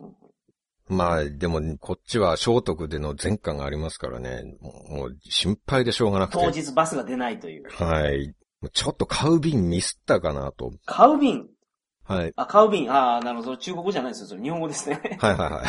[0.89, 6.45] まあ、でも、こっちは聖徳での前科がありますからね、もう心配でしょうがなくて。
[6.45, 7.69] 当日バスが出ないという。
[7.71, 8.35] はい。
[8.73, 10.73] ちょっと買う便ミスったかなと。
[10.87, 11.47] 買う便？
[12.05, 12.33] はい。
[12.37, 12.91] あ、買う便？
[12.93, 13.57] ああ、なるほど。
[13.57, 14.29] 中国語じゃないですよ。
[14.29, 15.19] それ日本語ですね。
[15.21, 15.67] はいはいはい。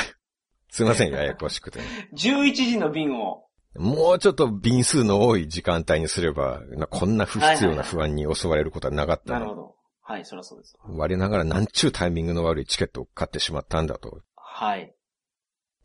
[0.69, 1.80] すいません、ややこしくて。
[2.15, 3.45] 11時の便を。
[3.75, 9.75] もうちょっと便数の多い時間帯にすれば、なこんな不必要な不安に襲われることはなかったのなるほど。
[10.01, 10.75] はい、そりゃそうです。
[10.88, 14.21] 我ながらなんちゅうタイミングの悪いチケットを買ってしまったんだと。
[14.36, 14.93] はい。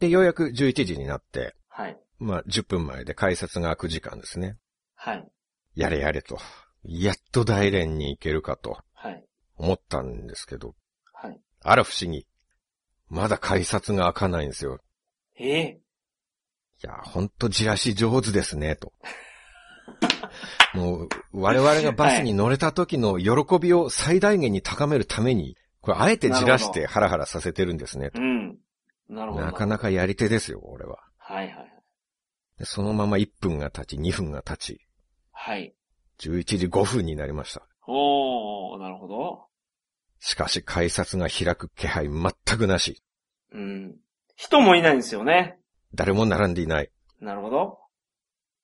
[0.02, 1.96] で、ようやく11時になって、はい。
[2.18, 4.56] まあ、10分前で改札が開く時間ですね。
[4.96, 5.28] はい。
[5.76, 6.38] やれやれと。
[6.82, 9.24] やっと大連に行けるかとはい。
[9.56, 10.74] 思ったんですけど、
[11.12, 11.40] はい。
[11.62, 12.26] あら不思議。
[13.08, 14.80] まだ改札が開かないんですよ。
[15.38, 15.80] ええ
[16.82, 18.92] いや、ほんとじらし上手ですね、と。
[20.74, 28.10] もう、我々がバスに乗れた時の喜びを最大限に高めるために、これあえてじらしてハラハラさせてるんですね。
[28.16, 28.58] うん。
[29.08, 29.44] なるほど。
[29.44, 30.98] なかなかやり手ですよ、俺は。
[31.18, 31.72] はいはい
[32.64, 34.86] そのまま1分が経ち、2分が経ち、
[35.32, 35.74] はい。
[36.20, 37.66] 11時5分になりました。
[37.88, 39.46] おー、なるほど。
[40.20, 43.02] しかし改札が開く気配全くなし、
[43.52, 43.96] うん。
[44.36, 45.58] 人もいないんですよね。
[45.94, 46.90] 誰も並んでいない。
[47.20, 47.78] なるほど。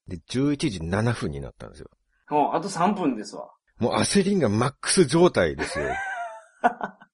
[0.06, 1.90] で、11時7分になったんですよ。
[2.30, 3.50] もう、あと3分ですわ。
[3.78, 5.86] もう焦りがマックス状態ですよ。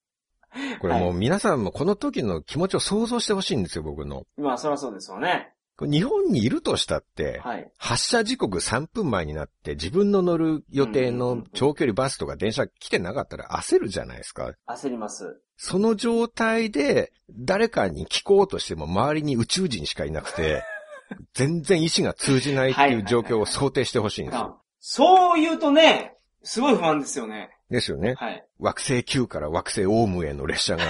[0.80, 4.24] これもう皆さんもこの時の気持ちを想像してほしいんですよ、僕の。
[4.36, 5.50] まあ、そりゃそうですわね。
[5.80, 7.68] 日本にいるとしたって、はい。
[7.78, 14.52] 発車時刻3分前になって自分の乗る予定の長距離バスとか電車来てなかったら焦るじゃないですか。
[14.68, 15.40] 焦ります。
[15.56, 20.62] その状態で誰かに聞こうとしても周りに宇宙人しかいなくて、
[21.34, 24.40] 全然意志が通じないっていう状況を想定してほしいんですよ。
[24.40, 27.50] あそう言うとね、すごい不安ですよね。
[27.70, 28.14] ですよね。
[28.14, 28.46] はい。
[28.58, 30.82] 惑星9から惑星オウムへの列車が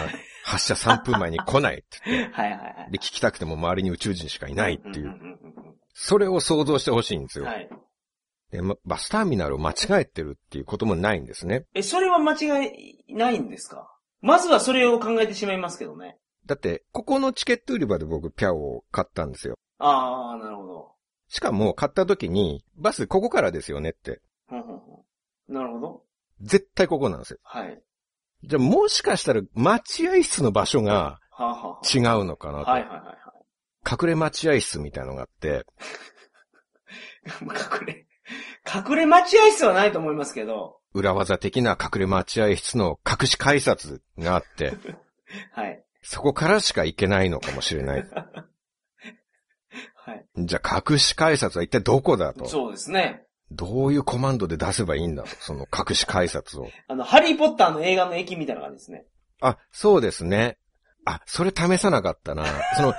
[0.44, 2.90] 発車3分前に来ないって言って、 はいはいはい。
[2.92, 5.14] で、聞きたくても周りに宇宙人しかいないっていう、
[5.94, 7.44] それを想像してほしいんですよ。
[7.46, 7.68] はい。
[8.50, 11.64] で、まバスターミナルを間違えてるっていうこともないんですね。
[11.74, 12.68] え、それは間違
[13.08, 13.90] いないんですか？
[14.20, 16.18] まずはそれを考えてしまいますけどね。
[16.46, 19.56] だって、ここのチケット売り場で僕、ピャオを買ったんですよ。
[19.78, 20.92] ああ、なるほど。
[21.28, 24.20] しかも、買った時に、バスここからですよねって。
[25.48, 26.04] なるほど。
[26.40, 27.38] 絶対ここなんですよ。
[27.42, 27.82] はい。
[28.44, 31.20] じゃあ、もしかしたら、待合室の場所が
[31.82, 32.70] 違うのかなと。
[32.70, 33.14] あ、はいはいはいは
[33.90, 35.50] 隠れ待合室みたいなのがあって、い。
[37.44, 38.06] 隠れ、
[38.66, 44.74] 隠れ待合室はないと思いますけど、裏技的な隠れ待合室の隠し改札があって、
[45.52, 45.84] はい。
[46.02, 48.04] そこからしか行けないのかもしれない。
[49.96, 50.26] はい。
[50.36, 52.46] じゃあ、隠し改札は一体どこだと。
[52.46, 53.26] そうですね。
[53.50, 55.22] どういうコマンドで出せばいいんだ？
[55.22, 55.28] と。
[55.40, 56.68] その隠し改札を。
[56.88, 59.04] あの、ハリーポッターの映画の駅みたいな感じですね。
[59.40, 60.58] あ、そうですね。
[61.04, 62.44] あ、それ試さなかったな。
[62.76, 62.94] その、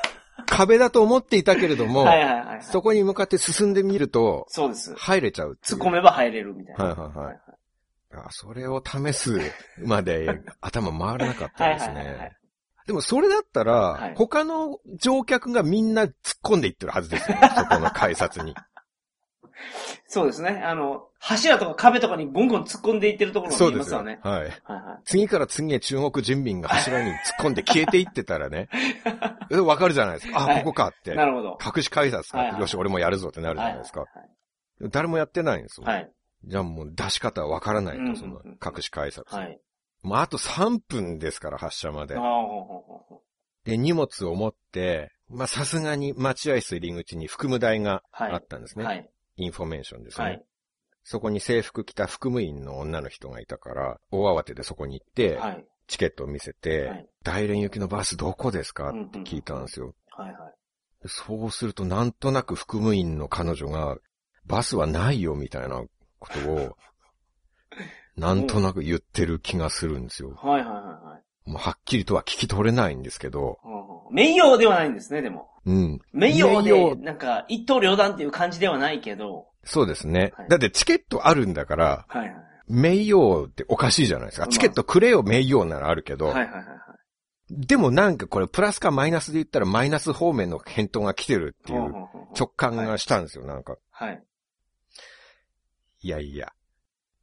[0.45, 2.63] 壁だと思っていたけれども、はいはいはいはい。
[2.63, 4.93] そこに向かって進んでみると、そうです。
[4.95, 6.85] 入れちゃう突っ込めば入れるみたいな。
[6.85, 7.39] はいはいはい
[8.17, 9.41] あそれを試す
[9.77, 12.37] まで頭回らなかったですはいはいはいはね。
[12.87, 17.49] でもそれだったら、はい他の乗客がみんな突っ込んでいってるはずですよね。
[17.53, 18.55] そこの改札に。
[20.07, 20.61] そうですね。
[20.63, 23.97] あの、柱とか壁とかにゴンゴン突っ込んでいってるところそうですよ。
[23.99, 24.39] が見えますわね。
[24.39, 24.49] はい。
[24.63, 28.69] はいは次から次へ中国人民が柱に突っ込んで 消えていってたらね、
[29.51, 30.39] えわかるじゃないですか。
[30.39, 31.15] あ、はいここかってい。。
[31.15, 31.57] なるほど。
[31.63, 34.01] 隠し改札かはいはいよし、俺もやるぞってなるじゃないですか。
[34.01, 34.07] は
[34.81, 35.87] 誰もやってないんですよ。
[35.87, 36.11] いはい。
[36.43, 39.31] じゃあもう出し方はわからないうんと、その隠し改札。
[39.31, 39.45] はい。
[39.45, 39.59] はい。
[40.03, 42.15] もうあと3分ですから、発車まで
[43.65, 48.85] で、荷物を持って、まあ、さすがに待合室入り口に服務台がはいあったんですね。
[48.85, 49.09] はい。
[49.37, 50.25] インフォメーションですね。
[50.25, 50.45] はい。
[51.03, 55.65] そこに制服着た服務員の女の人がいたから、大慌てでそこに行って、はい。
[55.87, 59.95] チケットを見せて、はい大連行きのバスどこですかって聞いたんですよ。
[60.11, 60.37] はいはい。
[61.01, 63.97] でそうすると、なんとなく服務員の彼女が、
[64.45, 65.83] バスはないよみたいな
[66.19, 66.77] ことを、
[68.15, 70.35] なんとなく言ってる気がするんですよ。
[70.35, 71.49] はいはいはいはい。
[71.49, 73.59] もうはっきりとは聞き取れないんですけど、
[74.11, 75.49] 没誉ではないんですね、でも。
[75.65, 75.99] うん。
[76.13, 80.31] 名誉で、なんか、一刀両断っていう感じではないけど、そうですね。
[80.37, 82.35] はいだってチケットあるんだから、はいはい。
[82.67, 84.45] 名誉っておかしいじゃないですか。
[84.45, 86.67] まあチケットくれよ名誉ならあるけど、はいはいはいはい。
[87.49, 91.91] でもなんかこれプラスかマイナスで言ったらマイナス方面の返答が来てるっていう
[92.37, 93.77] 直感がしたんですよ、なんか。
[93.91, 94.23] はい。
[96.01, 96.51] いやいや、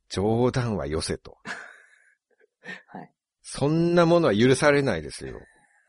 [0.08, 1.38] 冗談はよせと。
[2.88, 3.10] はい。
[3.42, 5.40] そんなものは許されないですよ。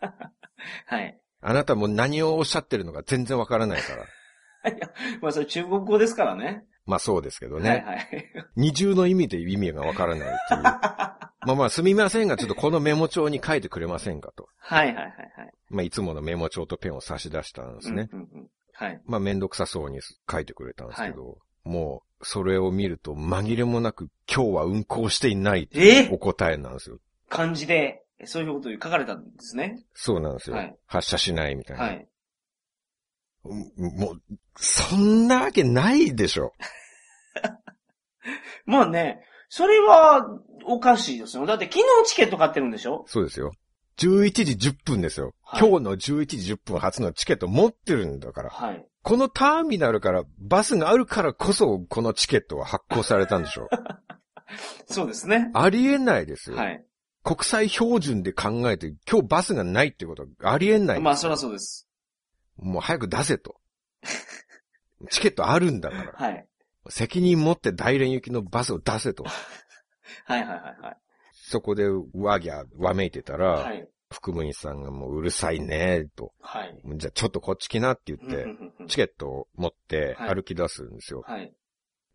[0.85, 1.19] はい。
[1.41, 4.03] あなたも何をおっしゃってるのか全然わからないから。
[4.71, 4.89] いや
[5.21, 6.65] まあそれ中国語ですからね。
[6.85, 7.69] まあそうですけどね。
[7.69, 8.07] はいはい。
[8.55, 10.63] 二重の意味で意味がわからないっていう。
[11.45, 14.47] まあまあすみませんが、ちょっとこのメモ帳に書いてくれませんかと。
[14.57, 15.53] はいはいはいはい。
[15.69, 18.09] まあ、いつものメモ帳とペンを差し出したんですね。
[18.13, 19.01] うんうんうんはい。
[19.05, 19.99] まあ、めんどくさそうに
[20.29, 26.09] 書いてくれたんですけど、もう、それを見ると紛れもなく、今日は運行していないえ？
[26.11, 26.97] お答えなんですよ。
[27.29, 29.83] 漢字で、そういうこと書かれたんですね。
[29.93, 30.55] そうなんですよ。
[30.55, 31.83] はい発射しないみたいな。
[31.83, 32.07] はい。
[33.45, 34.21] うんもう、
[34.55, 36.53] そんなわけないでしょ。
[38.65, 40.25] まあね、それは、
[40.65, 41.45] おかしいですよ。
[41.45, 43.03] だって昨日チケット買ってるんでしょ？
[43.07, 43.51] そうですよ。
[43.97, 45.33] 11時10分ですよ。
[45.41, 48.49] はい今日の11時10分初のチケット持ってるんだから。
[48.49, 48.85] はい。
[49.03, 53.67] このターミナルからバスがあるからこそこのチケットは発行されたんでしょ。
[54.87, 55.51] そうですね。
[55.53, 56.55] ありえないですよ。
[56.55, 56.85] はい。
[57.23, 60.99] 国際標準で考えて今日バスがないってことはありえない。
[60.99, 61.87] まあ、そりゃそうです。
[62.57, 63.55] もう早く出せと。
[65.09, 66.11] チケットあるんだから。
[66.13, 66.47] はい。
[66.89, 69.23] 責任持って大連行きのバスを出せと。
[70.25, 70.97] はいはいはいはい。
[71.31, 73.87] そこでわぎゃわめいてたら、はい。
[74.09, 76.33] 副務員さんがもううるさいね、と。
[76.39, 76.81] はい。
[76.97, 78.45] じゃあちょっとこっち来なって言って、
[78.87, 81.23] チケットを持ってはい歩き出すんですよ。
[81.25, 81.53] はい。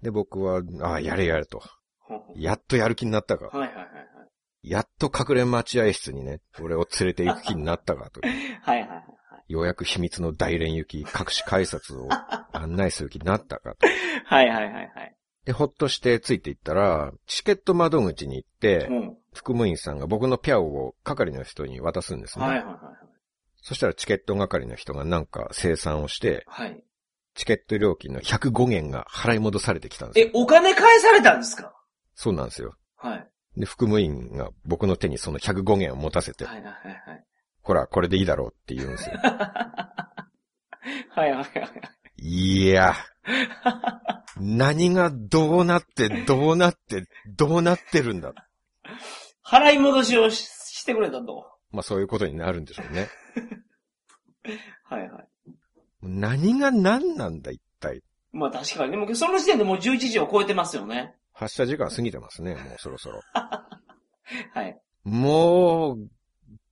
[0.02, 1.60] で、僕は、ああ、やれやれと。
[1.98, 3.46] ほうほうやっとやる気になったか。
[3.46, 4.17] はいはいはい
[4.62, 8.20] やっと隠れ待合室にね、俺を連れて行く気になったかと。
[8.26, 8.32] はい。
[8.62, 9.04] はいはいはい。
[9.52, 12.08] ようやく秘密の大連行き、隠し改札を
[12.52, 13.86] 案内する気になったかと。
[14.26, 15.16] はいはいはいはい。
[15.44, 19.18] で、ほっとしてついていったら、チケット窓口に行って、うん。
[19.32, 22.44] 副務員さんが僕のピャオを係の人に渡すんですね。
[22.44, 23.08] はいはいはい
[23.60, 26.70] そしたらチケット係の人がなんか生産をして、はい。
[26.70, 26.84] はい。
[27.34, 30.26] チケット料金の105元が払い戻されてきたんですよ。
[30.28, 31.74] え、お金返されたんですか？
[32.14, 32.74] そうなんですよ。
[32.96, 33.28] はい。
[33.58, 36.74] で、副務員が僕の手にその105元を持たせて、はいはいはい
[37.10, 37.24] はい。
[37.60, 39.16] ほら、これでいいだろうって言うんですよ。
[39.20, 39.26] は
[41.16, 41.48] いはいはい。
[42.16, 42.94] いや、
[44.36, 48.32] 何がどうなって、どうなって、どうなってるんだ。
[49.44, 51.50] 払い戻しをししてくれたと。
[51.70, 53.08] まあそういうことになるんでしょうね。
[54.84, 55.28] はいはい。
[56.00, 58.02] 何が何なんだ、一体。
[58.32, 58.92] まあ確かに。
[58.92, 61.17] でもその時点でもう11時を超えてますよね。
[61.38, 63.20] 発射時間過ぎてますね、もうそろそろ。
[63.32, 64.76] はい。
[65.04, 65.98] もう、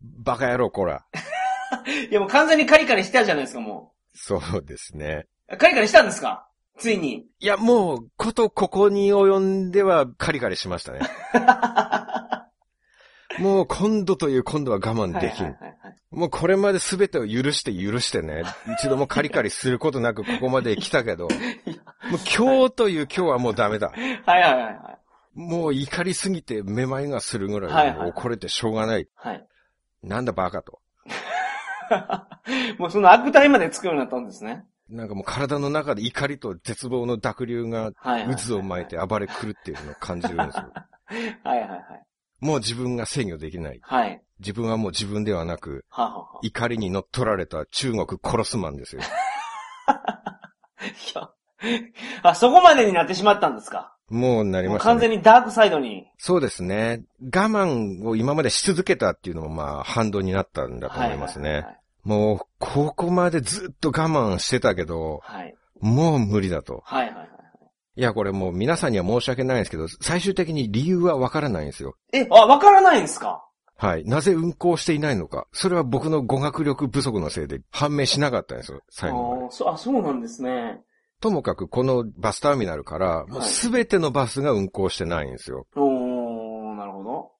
[0.03, 1.07] バカ野郎、こら。
[2.11, 5.27] いやもう完全にカリカリしたじゃないですか、もそうですね。
[5.49, 5.57] う。
[5.57, 6.49] カリカリしたんですか？
[6.79, 7.27] ついに。
[7.39, 11.01] いや、もう、ことここに及んではカリカリしましたね。
[13.39, 15.57] もう今度という今度は我慢できん。
[16.11, 18.45] もうこれまで全てを許して許してね。
[18.79, 23.89] 一度もカリカリすることなく ここまで来たけど、もう今日という今日はもうダメだ。
[23.89, 24.99] はいはいはいはい。
[25.35, 29.09] もう怒りすぎてめまいがするぐらはい怒れてしょうがない。
[29.15, 29.47] はい。
[30.03, 30.81] なんだバカと。
[32.79, 34.65] もうその悪態までつくようになったんですね。
[34.89, 37.93] なんかもう体の中で怒りと絶望の濁流が。
[37.93, 40.73] 渦を巻いて暴れ狂っているのを感じるんですよ。
[41.45, 42.07] はいはいはい。
[42.41, 43.79] もう自分が制御できない。
[43.83, 44.21] はい。
[44.41, 49.03] 自分はもう自分ではなく、はあ、はあは怒りに乗っ取られた中国殺すマンですよ。
[52.23, 53.95] あ、そこまでになってしまったんですか？
[54.09, 54.93] もうなりましたね。
[54.93, 56.07] 完全にダークサイドに。
[56.19, 57.03] そうですね。
[57.23, 61.67] 我慢を今までし続けたっていうのもまあ反動になったんだと思いますね。
[62.05, 65.43] もう、ここまでずっと我慢してたけど、はい。
[65.43, 65.55] はい。
[65.81, 66.83] もう無理だと。
[66.85, 67.36] はいはいはいは
[67.97, 68.01] い。
[68.01, 71.97] いや、これもう皆さんには申し訳ないんですけど、最終的に理由はわからないんですよ。
[72.13, 73.43] え、あ、わからないんですか？
[73.79, 74.05] はい。
[74.05, 75.47] なぜ運行していないのか。
[75.53, 79.73] それは僕の語学力不足のせいで判明しなかったんですよ、最後まであ。
[79.73, 80.81] あ、そうなんですね。
[81.21, 85.67] ともかくこのバスターミナルから、もうすべてのバスが運行してないんですよ。
[85.77, 87.31] おー、なるほど。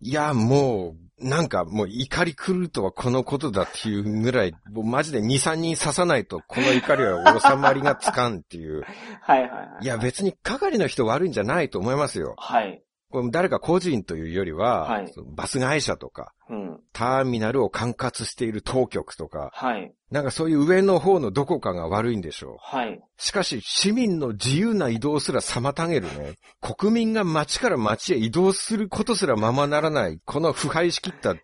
[0.00, 8.82] いや、もう、なんかもう怒り狂うとはこのことだっていうぐらい、もうマジで2、3人刺さないとこの怒りは収まりがつかんっていう。
[9.22, 9.84] はいはいはい。
[9.84, 12.34] いや、別に係の人悪いんじゃないと思いますよ。
[12.36, 12.83] はい。
[13.14, 16.80] これ誰か個人というよりは、はいバス会社とか、うん。
[16.92, 19.94] ターミナルを管轄している当局とか、はい。
[20.10, 22.56] なんかそういう上の方のどこかが悪いんでしょう。
[22.58, 23.00] はい。
[23.16, 26.34] しかし、市民の自由な移動すら妨げるね。
[26.60, 31.34] 国民が街から街へ移動することすらままならない、この腐敗しきった、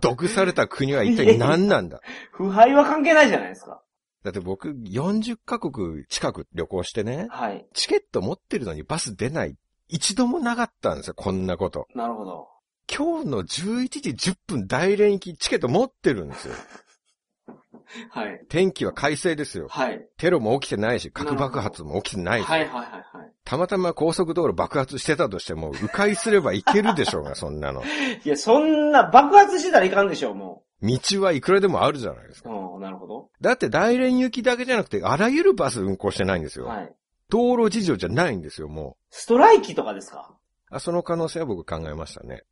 [0.00, 2.00] 毒された国は一体何なんだ？
[2.32, 3.82] 腐敗は関係ないじゃないですか。
[4.24, 7.66] だって僕、40カ国近く旅行してね、はい。
[7.74, 9.56] チケット持ってるのにバス出ない。
[9.92, 11.86] 一度もなかったんですよ、こんなこと。
[11.94, 12.48] なるほど。
[12.90, 16.54] 今日の11時10分大連行きチケット持ってるんですよ。
[18.10, 18.40] はい。
[18.48, 19.66] 天気は快晴ですよ。
[19.68, 20.06] はい。
[20.16, 22.46] テロも起きてないし、核爆発も起きてないし。
[22.46, 23.32] はいはいはいはい。
[23.44, 27.82] たまたま高速道路爆発してたとしても、迂回すれば行けるでしょうが、 そんなの。
[28.24, 32.44] いや、そんな爆発してたらいかんでしょう、も道はいくらでもあるじゃないですう。
[32.44, 32.50] か。
[32.50, 33.28] うん、なるほど。
[33.42, 36.66] だって大連行きだけじゃなくて、あらゆるバス運行してないんですよ。
[36.66, 36.94] はい。
[37.32, 40.36] 道路事情じゃないんですよ、もストライキとかですか？
[40.70, 40.74] う。
[40.76, 42.42] あその可能性は僕考えましたね。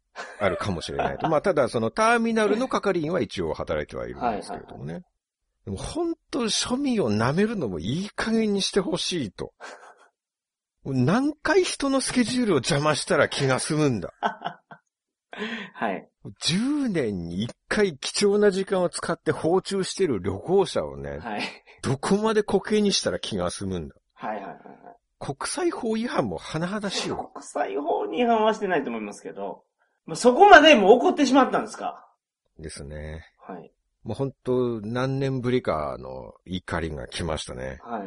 [0.40, 1.28] あるかもしれないと。
[1.30, 5.02] まあ、ただそのターミナルの係員は一応働いてはいるんですけれどもね。
[5.66, 9.52] でも本当庶民を舐めるのもいい加減にしてほしいと。
[10.84, 14.14] 何回人のスケジュールを邪魔したら気が済むんだ。
[15.74, 16.08] はい。
[16.42, 21.42] 10年に1回貴重な時間を使って放置してる旅行者をね、はい。
[21.82, 23.94] どこまで固形にしたら気が済むんだ。
[24.20, 24.56] はいはいはいはい。
[25.18, 27.30] 国際法違反も甚だしいよ。
[27.34, 29.64] 国際法に違反はしてないと思いますけど、
[30.06, 32.06] まあ、そこまでもう怒ってしまったんですか？
[32.58, 33.24] ですね。
[33.38, 33.72] はい。
[34.02, 37.80] もう本当何年ぶりかの怒りが来ましたね。
[37.82, 38.02] はい。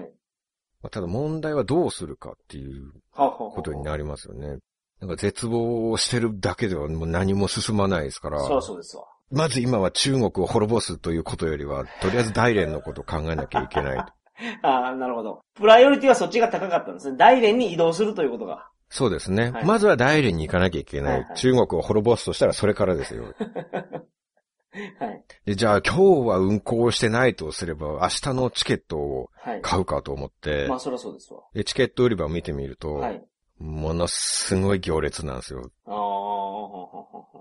[0.82, 4.59] まあただ問題はどうするかっていうことになりますよね。
[4.99, 8.39] なんか絶望をしてるだけではもう何も進まないですから。
[8.39, 9.05] そうそうですわ。
[9.32, 14.05] まず今は中国を滅ぼすということよりは、とりあえず大連のことを考えなきゃいけない。
[14.62, 15.42] ああ、なるほど。
[15.56, 17.18] プライオリティはそっちが高かったんですね。
[17.18, 18.68] 大連に移動するということが。
[18.90, 19.52] そうですね。
[19.52, 21.12] はいまずは大連に行かなきゃいけない。
[21.14, 23.34] はいはい中国を滅ぼすとしたらそれからですよ。
[25.00, 25.24] はい。
[25.46, 29.62] でじゃあ今日は運行してないとすれば、明日のチケットをはい。
[29.62, 31.42] 買うかと思って、まあ、そりゃそうですわ。
[31.54, 33.24] でチケット売り場を見てみると、はい。
[33.60, 35.70] ものすごい行列なんですよ。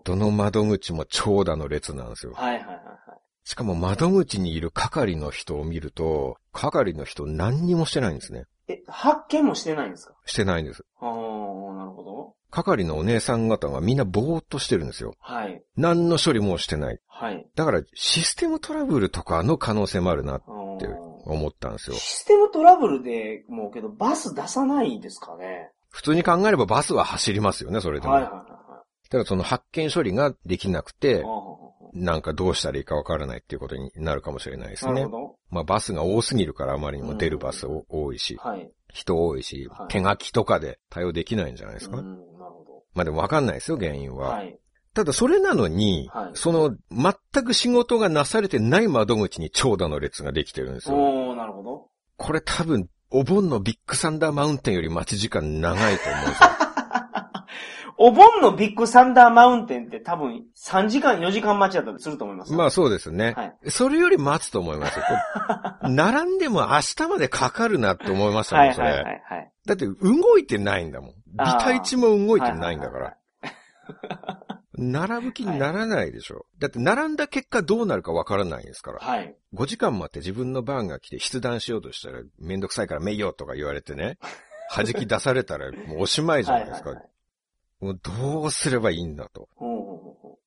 [0.04, 2.32] どの窓口も長蛇の列なんですよ。
[2.34, 2.71] はいはいはいはい。
[3.44, 8.44] しかも窓口にいる係の人を見ると、係の人何にもしてないんですね。
[8.68, 10.14] え、発見もしてないんですか？
[10.24, 10.84] してないんです。
[11.00, 12.34] ああ、なるほど。
[12.50, 15.14] 係のお姉さん方がみんなぼーっとしてるんですよ。
[15.18, 15.62] はい。
[15.76, 17.00] 何の処理もしてない。
[17.08, 17.46] はい。
[17.56, 20.40] だからシステムトラブルとかの可能性もあるなっ
[20.78, 20.86] て
[21.24, 21.96] 思ったんですよ。
[21.96, 25.70] システムトラブルで、もうけど、バス出さないですかね？
[25.90, 28.12] 普通に考えればバスは走りますよね、それでも。
[28.12, 28.48] はいはいはいは
[29.10, 31.22] ただその発見処理ができなくて
[31.92, 35.16] なんかどうしたらいいかわからないっていうことになるかもしれないですねなるほ。
[35.18, 35.36] ど。
[35.50, 38.70] まあバスが多すぎるからあまりにも出るバスお多いし、はい。
[38.92, 41.98] 人多いしはい、手書きとかで対応できないんじゃないですか？
[41.98, 42.04] うん、
[42.38, 44.16] なるほまあでもわかんないですよ、原因ど。
[44.16, 44.28] は。
[44.36, 44.58] はい。
[44.94, 50.96] ただそれなのに、はいその全く仕事がなされてない窓口に長蛇の列ができてるんですよ。
[50.96, 51.88] おー、なるほど。
[52.18, 56.48] これ多分、お盆のビッグサンダーマウンテンより待ち時間長いと思うんですよ。
[58.04, 62.52] お盆のビッグサンダーマウンテンって多分3時間、4時間待ちだったりすると思います。
[62.52, 63.34] まあそうですね。
[63.36, 65.04] はいそれより待つと思いますよ。
[65.88, 68.88] 並んでも明日までかかるなって思いましたもん、それ。
[68.88, 69.52] はいはいはいはい。
[69.66, 71.14] だって動いてないんだもん。
[71.38, 73.52] あー微体値も動いてないんだからはい。
[74.78, 76.46] 並ぶ気にならないでしょ。
[76.58, 78.98] だって並んだ結果どうなるかわからないんですから。
[78.98, 79.32] はい。
[79.54, 84.18] 5時間待って自分の番が来て筆談しようとしたらめんどくさいからめいよとか言われてね。
[84.74, 86.90] 弾き出されたらもうおしまいじゃないですか。
[86.90, 87.11] はいはいはい
[87.82, 89.48] もうどうすればいいんだと。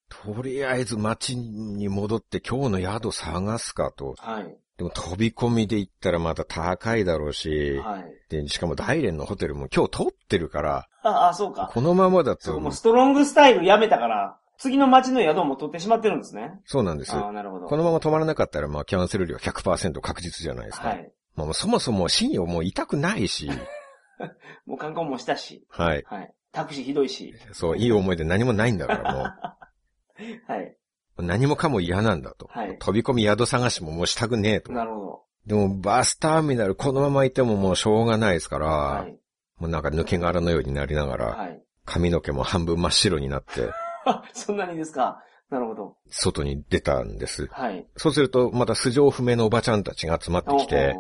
[0.10, 4.16] とりあえず街に戻って今日の宿探すかと。
[4.18, 4.58] はい。
[4.78, 8.04] でも飛び込みで行ったらまた高いだろうし、はい。
[8.30, 11.70] で、しかも大連のホテルも今日取ってるから、あ、あ、そうか。
[11.74, 16.62] このままだとそう、もう、ストロングスタイルやめたから、次の街の宿も取ってしまってるんですね。
[16.66, 17.14] そうなんです。
[17.14, 17.68] ああ、なるほど。
[17.68, 20.90] このまま止まらなかったら、まあ、キャンセル料100%確実じゃないですか。
[20.90, 21.12] はい。
[21.36, 23.50] まあ、そもそも信用もう痛くないし、
[24.66, 25.66] もう観光もしたし。
[25.70, 26.04] はい。
[26.08, 26.34] はい。
[26.56, 27.34] タクシーひどいし。
[27.51, 29.20] そう、いい思い出何もないんだから、も
[30.47, 30.76] はい。
[31.18, 31.24] う。
[31.24, 32.47] 何もかも嫌なんだと。
[32.49, 32.78] はい。
[32.80, 34.72] 飛び込み宿探しももうしたくねえと。
[34.72, 35.22] なるほど。
[35.45, 39.12] でも、バスターミナルこのままいてももうしょうがないですから、はい。
[39.58, 41.62] もうなんか抜け殻のようになりながら、はい。
[41.86, 43.70] 髪の毛も半分真っ白になって、
[44.06, 45.22] あ、 そんなにですか？
[45.51, 45.97] なるほど。
[46.10, 47.47] 外に出たんです。
[47.51, 47.86] はい。
[47.97, 50.95] そうすると、また素性不明のおばちゃんたちが集まってきて、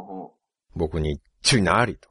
[0.75, 2.09] 僕に、注意なありと。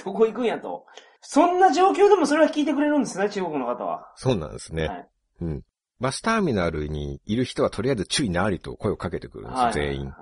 [0.00, 0.84] うどこ行くんやと。
[1.26, 4.12] そんな状況でもそれは聞いてくれるんですね、中国の方は。
[4.16, 4.88] そうなんですね。
[4.88, 5.08] はい。
[5.42, 5.62] うん。
[6.00, 9.72] バスターミナルにいる人はとりあえず注意なありと声をかけてくるんですよ、はい。
[9.72, 10.06] 全員。
[10.06, 10.14] はい。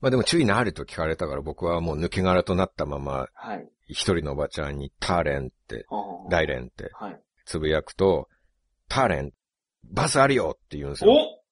[0.00, 3.68] まあでも注意なありと聞かれたから僕はもう抜け殻となったまま、はい。
[3.88, 5.86] 一人のおばちゃんにターレンって、
[6.28, 7.20] 大連ってはい。
[7.46, 8.28] つぶやくと、
[8.88, 9.32] ターレン、
[9.84, 11.12] バスあるよって言うんですよ。
[11.12, 11.42] お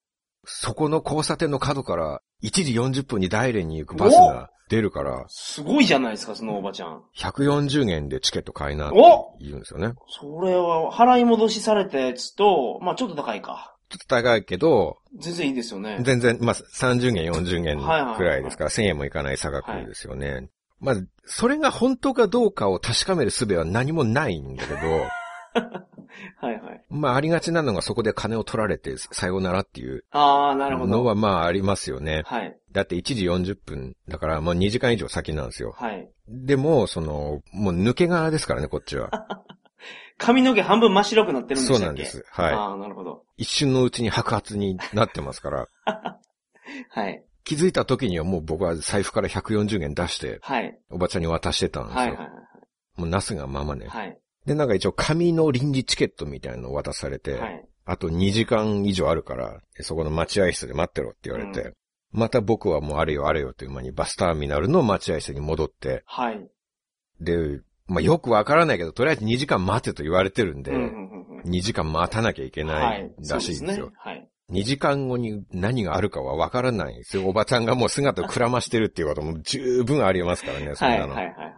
[0.47, 7.03] そこの交差点の角から1時40分に大連に行くバスが出るから、すごいじゃないですか、そのおばちゃん。
[7.17, 9.93] 140元でチケット買いなってお言うんですよね。
[10.09, 13.77] それは、払い戻しされたやつと、まあちょっと高いか。
[13.91, 15.99] ちょっと高いけど、全然いいですよね。
[16.01, 20.49] 全然、まあ、30元、40元はいはいはいくらいですから、1000円もいかない差額ですよね。
[20.81, 24.81] まあ、それが本当かどうかを確かめる術は何もないんだけど、
[26.41, 26.85] はいはい。
[26.91, 30.93] まあ、ありがちなのがそこで金を取られて、さようならっていうああ、なるほど。
[30.93, 32.23] のはまあありますよね。
[32.27, 32.57] はい。
[32.73, 35.75] だって1時40分、だからもう2時間以上先なんですよ。
[35.77, 36.09] はい。
[36.29, 39.11] でも、その、もう抜け殻ですからね、こっちは。
[40.19, 41.79] 髪の毛半分真っ白くなってるんでしたっけ？
[41.79, 42.25] そうなんです。
[42.31, 43.25] はああ、なるほど。
[43.37, 43.43] い。
[43.43, 45.69] 一瞬のうちに白髪になってますから、
[46.91, 47.25] はい。
[47.45, 50.79] 気づいた時にはもう僕は財布から140元出して、はい。
[50.91, 52.01] おばちゃんに渡してたんですよ。
[52.01, 52.11] はい。
[52.13, 52.29] はい。
[52.97, 53.87] もうナスがままね。
[53.89, 54.19] はい。
[54.47, 57.65] で、なんか一応紙の臨時チケットみたいなのを渡されて、はい。
[57.87, 61.75] あと2時間以上あるから、そこの待合室で待ってろって言われて、う
[62.13, 66.49] また僕はもうあれよあれよという間にバスターミナルの待合室に戻って、はい。
[67.21, 73.93] で、まあ、よくわからないけど、とりあえず2時間待てと言われてるんで、うんうんうんうん2時間待たなきゃいけないらしいんですよ。
[73.97, 74.29] はい。
[74.51, 77.27] 2時間後に何があるかはわからないんですよ。
[77.27, 81.15] おばちゃんがもう姿をくらましてるっていうことも十分ありえますからね、そんはい、なの。
[81.15, 81.55] はい、はい、はい。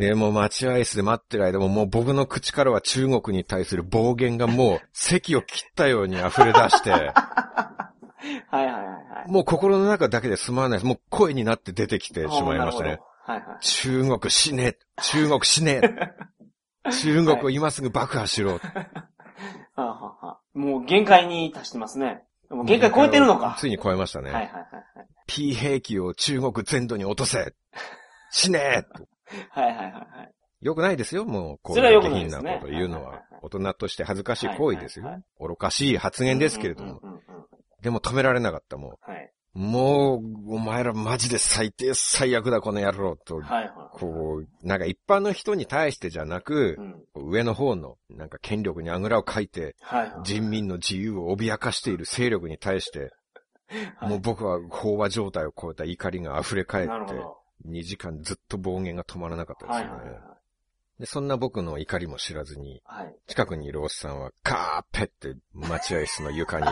[0.00, 7.04] で、もう待合室で待ってる間ももう僕の口からは中国に対する暴言がもう席を切ったように溢れ出して、 はい、
[8.52, 9.30] はい、はいはい。
[9.30, 10.86] もう心の中だけで済まないです。
[10.86, 13.64] もう声になって出てきてしまいましたねはい、はい。
[13.64, 15.82] 中国死ね中国死ね
[17.02, 18.58] 中国を今すぐ爆破しろ、
[20.54, 22.24] もう限界に達してますね。
[22.48, 23.56] もう限界超えてるのか。
[23.58, 24.30] ついに超えましたね。
[24.30, 24.66] はい、はい、はい。
[25.26, 27.54] P 兵器を中国全土に落とせ
[28.30, 28.84] 死ね
[29.50, 30.34] はい、はい、はいはい。
[30.60, 31.58] よくないですよ、もう。
[31.62, 33.22] こういですね品なこと言うのは。
[33.42, 35.06] 大人として恥ずかしい行為ですよ。
[35.38, 37.00] 愚かしい発言ですけれども。
[37.80, 39.32] でも止められなかった、もはい。
[39.54, 39.58] う。
[39.58, 43.40] もう、お前らマジで最低最悪だ、この野郎と。
[43.40, 43.98] はい、はい。
[43.98, 46.76] こう、なんか一般の人に対してじゃなく
[47.14, 47.30] う、ん。
[47.30, 50.20] 上の方の、なんか権力にあぐらをかいて、はい、はい。
[50.24, 53.12] 人民の自由を脅かしている勢力に対して、
[53.96, 57.39] はいもう僕は飽和状態を超えた怒りが溢れ返って、なるほど。
[57.66, 60.00] 2時間ずっと暴言が止まらなかったですはい、よね。
[60.02, 60.20] はい、はい。
[61.00, 63.16] で、そんな僕の怒りも知らずに、はい。
[63.26, 66.66] 近くにいるおっさんは、カーペって待合室の床に、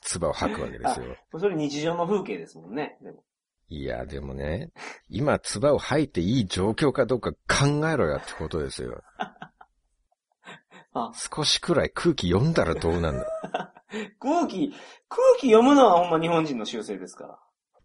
[0.00, 1.16] 唾を吐くわけですよ。
[1.38, 2.98] それ日常の風景ですもんね。
[3.02, 3.22] でも
[3.68, 4.70] いや、でもね、
[5.08, 9.02] 今唾を吐いていい状況かどうか考えろよってことですよ。
[10.96, 13.26] あ少しくらい空気読んだらどうなんだ。
[14.20, 14.72] 空気、
[15.08, 17.38] 空気読むのはほんま日本人の習性ですから。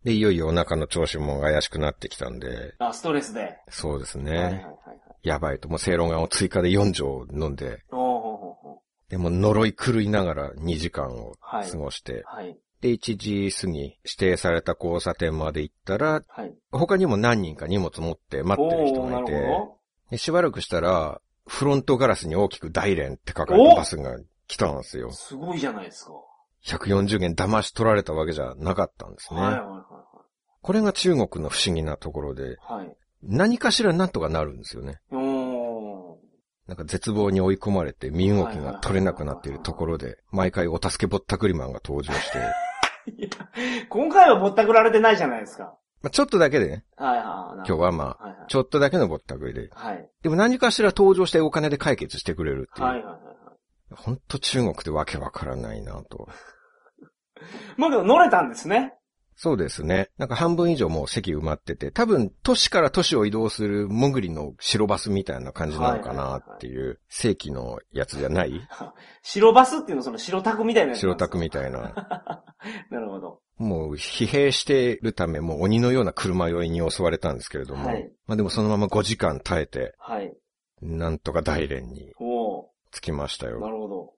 [0.09, 3.57] で、いよいよお腹の調子も怪しくなってきたんで、あ、ストレスで。
[3.69, 4.31] そうですね。
[4.31, 5.27] はいはいはいはい。
[5.27, 7.83] やばいと、もう正論がを追加で4錠飲んで、
[9.09, 12.57] でも呪い狂いながら2時間をはい過ごして、はい。
[12.81, 16.55] で、1時過ぎ、指定された交差点まで行ったら、はい。
[16.71, 19.77] 他にも何人か荷物持って待ってる人がいて、ほ
[20.09, 25.13] でしばらくしたら、フロントガラスに大きく大連って書かれたバスが来たんですよど。。
[25.13, 26.13] すごいじゃないですか。
[26.65, 29.39] 140元騙し取られたわけじゃなかったんですね。
[29.39, 29.85] はいはいは
[30.61, 32.77] これが中国の不思議なところで、いはい。
[32.77, 32.95] はい。
[33.23, 34.99] 何かしらなんとかなるんですよね。
[36.69, 42.37] なんか絶望に追い込まれて身動きが取れなくなっているところで、毎回お助けぼったくりマンが登場して、
[43.17, 43.29] いや
[43.89, 45.75] 今回はぼったくられてないじゃないですか。
[46.03, 47.67] まあ、ちょっとだけでね、はいはい。
[47.67, 48.47] 今日はまあ、はいはい。
[48.47, 50.09] ちょっとだけのぼったくりで、はい。
[50.21, 52.87] でも何かしら登場してお金で解決してくれるっていう。
[52.87, 53.95] はいはいはいはい。
[53.95, 56.29] ほんと中国ってわけわからないなと。
[57.77, 58.93] まあけど乗れたんですね。
[59.41, 60.09] そうですね。
[60.17, 68.59] なんか半分以上もう席埋まってて、多分都市から都市を移動するモグリの白バスみたいな感じなのかなっていう、正規のやつじゃない？
[69.23, 71.15] 白バスっていうのはその白タクみたいなやつ白。
[71.15, 71.79] タクみたいな。
[72.91, 73.39] なるほど。
[73.57, 80.33] もう疲弊してるため、もう鬼のような車酔いに襲われたんですけれども、はいまあでもそのまま5時間耐えて、はい。
[80.81, 82.11] なんとか大連に。
[82.91, 83.59] 着きましたなよ。
[83.69, 84.13] るほど。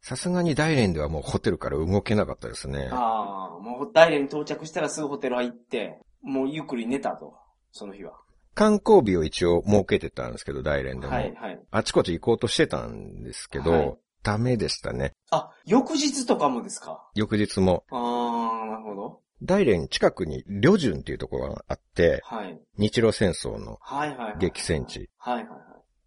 [0.00, 2.88] さすがに大連ではもうホテルから動けなかったですね。
[2.92, 7.34] ああ、もう大連に到着したらすぐホテル入って、もうゆっくり寝たと。
[7.72, 8.14] その日は。
[8.54, 11.12] 観光日を一応設けてたんですけど、大連でも。
[11.12, 11.60] はいはい。
[11.70, 15.14] あちこち行こうとしてたんですけど、はいダメでしたね。
[15.30, 17.08] あ、翌日とかもですか？
[17.14, 19.20] 翌日も、ああ、なるほど。
[19.42, 22.60] 大連近くに旅順っていうところがあって、はい。
[22.76, 23.78] 日露戦争の。
[24.40, 25.58] 激戦地、はいはいはい。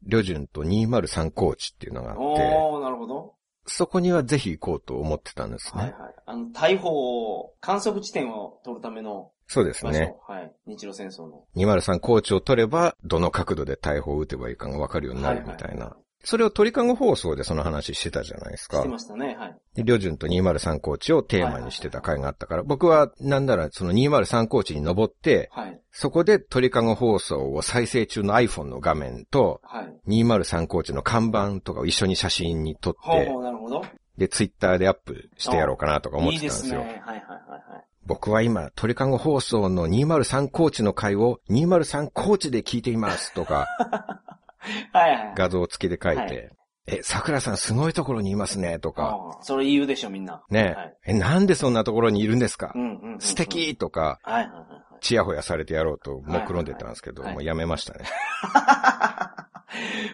[0.06, 3.36] 旅順と203高地っていうのがあって、おー、なるほど。
[3.66, 5.84] そこにはぜひ行こうと思ってたんですね。
[5.84, 6.14] はいはい。
[6.26, 9.86] あの、大砲を、観測地点を取るためのそうです。
[9.86, 10.16] ね。
[10.28, 10.52] はい。
[10.66, 11.44] 日露戦争の。
[11.58, 15.98] 203高地を取れば、どの角度で大砲を撃てばいいかがわかるようになるみたいな。
[16.24, 18.90] それを鳥かご放送でその話してたじゃないですかして。
[18.90, 19.56] ましたね、はい。
[19.76, 25.80] で、旅順と203高地をテーマにしてた回があったから、僕はなんならその203高地に登って、はい。
[25.92, 30.24] そこで鳥かご放送を再生中の iPhone の画面と、はい。
[30.24, 33.86] 203高地の看板とかを一緒に写真に撮って、ほうほう、なるほど。
[34.18, 36.82] で、ツイッターでアップしてやろうかなとか思っいいてたんですすよ。
[36.82, 36.92] でね。
[36.92, 37.86] はいはいはいはい。
[38.06, 43.68] 僕は今、鳥かご放送の203高地の回を203高地で聞いていますとか、
[44.94, 45.34] はいはい。
[45.36, 46.50] 画像付きで書いて、はい
[46.88, 50.44] え、桜さんすごいところにいますねとか、それ言うでしょ、みんな。
[50.50, 53.20] ね、はいえ、なんでそんなところにいるんですか、うんうんうんうん。
[53.20, 54.66] 素敵とか、はいはいはいは
[55.00, 55.00] い。
[55.00, 58.06] ちやほやされてやろうと目論んでたんですけど、はいはいはいもうやめましたね。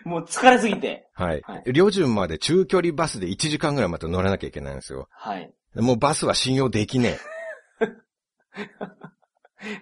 [0.04, 1.08] もう疲れすぎて。
[1.14, 1.64] はいはい。
[1.74, 5.08] 両順まで中距離バスで1時間ぐらいまた乗らなきゃいけないんですよ。
[5.12, 5.52] はい。
[5.76, 7.18] もうバスは信用できね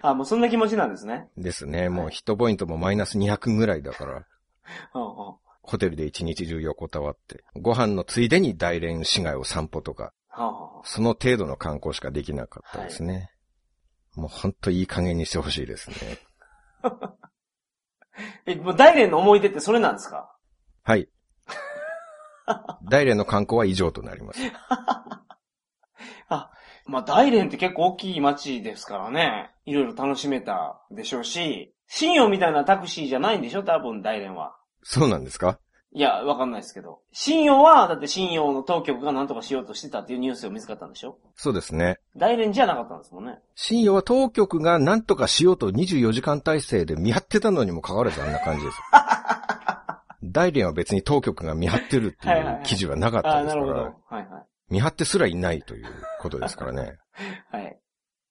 [0.02, 1.28] あ、もうそんな気持ちなんですね。
[1.38, 1.42] え。
[1.42, 1.88] ですね。
[1.88, 4.24] もうヒットポイントもマイナス200ぐらいだから。
[5.62, 10.12] ホテルで一日中横たわって、ご飯のついでに大連市街を散歩とか、
[10.84, 13.30] その程度の観光しかできなかったですね。
[14.14, 15.96] もうほんといい加減にしてほしいですね。
[18.46, 20.34] え、もう大連の思い出ってそれなんですか？
[20.84, 21.08] はい。
[22.88, 24.40] 大連の観光は以上となります。
[26.88, 29.50] まあ大連って結構大きい街ですからね。
[29.64, 33.62] いろいろ楽しめたでしょうし、信用みたいなタクシーじゃないんでしょ？
[33.62, 34.56] 多分大連は。
[34.82, 35.58] そうなんですか？
[35.92, 37.00] いや、わかんないですけど。
[37.12, 41.18] 信用は、だって信用の当局が何とかしようとしてたっていうニュースを見つかったんでしょ？
[41.36, 41.98] そうですね。
[42.16, 43.38] 大連じゃなかったんですもんね。
[43.54, 48.78] 深夜は当局が何とかしようと24時間体制で見張ってたのにもかかわらずあんな感じです。
[50.22, 54.16] 大連は別に当局が見張ってるってはいはいはいいう記事はなかったですから、なるほど。
[54.16, 54.44] はいはい。
[54.68, 55.86] 見張ってすらいないという
[56.20, 56.98] ことですからね。
[57.52, 57.78] はい。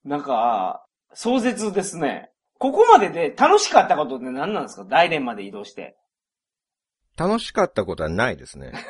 [0.04, 2.30] なんか、壮絶ですね。
[2.58, 4.86] ここまでで楽しかったことって何なんですか？
[4.86, 5.98] 大連まで移動して。
[7.18, 8.74] 楽しかったことはないですね。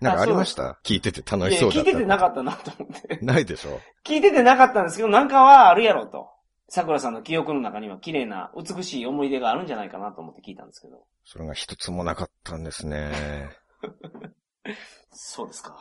[0.00, 0.78] なんかありました？
[0.84, 1.90] 聞いてて楽しそうだった。
[1.90, 3.18] 聞いててなかったなと思って。
[3.22, 3.80] ないでしょ？
[4.04, 6.30] 聞いててなかったんですけど、なんかはあるやろと。
[6.68, 11.04] 桜さんの記憶の中には綺麗な、美しい思い出があるんじゃないかなと思って聞いたんですけど。
[11.24, 13.12] それが一つもなかったんですね。
[15.12, 15.76] そうですか。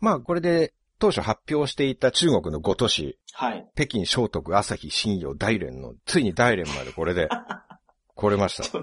[0.00, 3.68] まあこれで当初発表していた中国の5都市、はい。
[3.74, 7.28] 北京、聖徳、朝日、新陽、大連の、ついに大連までこれで
[8.14, 8.78] 来れました。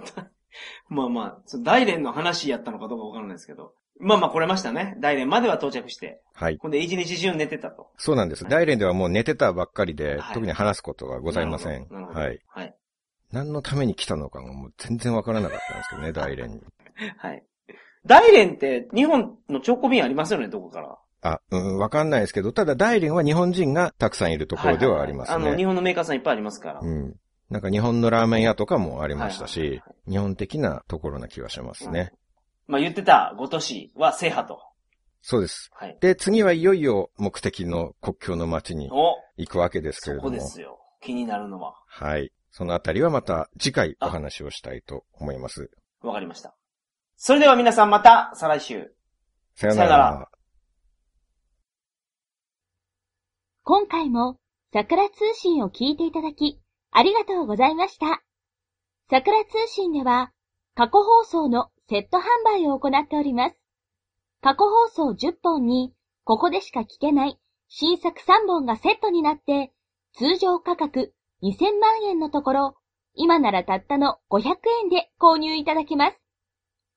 [0.90, 3.74] まあまあ、大連の話やったのかどうかわからないですけど。
[4.02, 4.98] まあまあ来れましたね。
[5.00, 6.22] 大連までは到着して。
[6.34, 6.58] はい。
[6.58, 7.90] ほんで一日中寝てたと。
[7.96, 8.44] そうなんです。
[8.44, 11.88] 大連ではもう寝てたばっかりで、はい特に話すことがございません。
[11.90, 12.20] なるほど。
[12.20, 12.40] はい。。
[12.48, 12.76] はい。
[13.32, 16.62] 何のために来たのかがもう全然わからなかったんですけどね、大連に。
[17.18, 17.46] はい。
[18.06, 20.98] 大連って日本の直行便ありますよね、どこから？
[21.22, 25.66] あ、うん、わかんないですけど、ただ大連は日本人がたくさんいるところではありますはいはいはいあの、日ね。
[25.66, 26.80] 本のメーカーさんいっぱいありますから。
[26.82, 27.16] うん。
[27.50, 32.14] なんか日本のラーメン屋とかもありましたはいはいし、日本的なところな気がしますね。
[32.68, 34.62] まあ言ってた5都市は制覇と。
[35.22, 35.70] そうです。
[35.74, 35.98] はい。
[36.00, 40.30] で、次はいよいよ目的の国境の街にお行くわけですけそれども。
[40.30, 40.80] こですよ。
[41.02, 41.74] 気になるのは。
[41.88, 42.32] はい。
[42.52, 45.72] そのあたりはまた次回お話をしたいと思います。
[46.02, 46.56] わかりました。
[47.18, 48.94] それでは皆さんまた、再来週。
[49.56, 50.29] さよなら。
[53.64, 54.38] 今回も
[54.74, 56.60] 桜通信を聞いていただき、
[56.92, 58.24] ありがとうございました。
[59.10, 60.32] 桜通信では、
[60.76, 63.56] 過去放送のセット販売を行っております。
[64.42, 65.94] 過去放送10本に、
[66.24, 69.74] ここでしか聞けない新作3本がセットになって、
[70.14, 72.76] 通常価格2000万円のところ、
[73.16, 76.18] 今ならたったの500円で購入いただけます。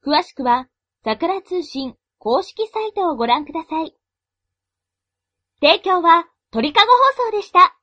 [0.04, 0.68] 詳しくは、
[1.04, 3.96] 桜通信公式サイトをご覧ください。
[5.60, 6.92] 提供は鳥かご
[7.22, 7.81] 放送でした。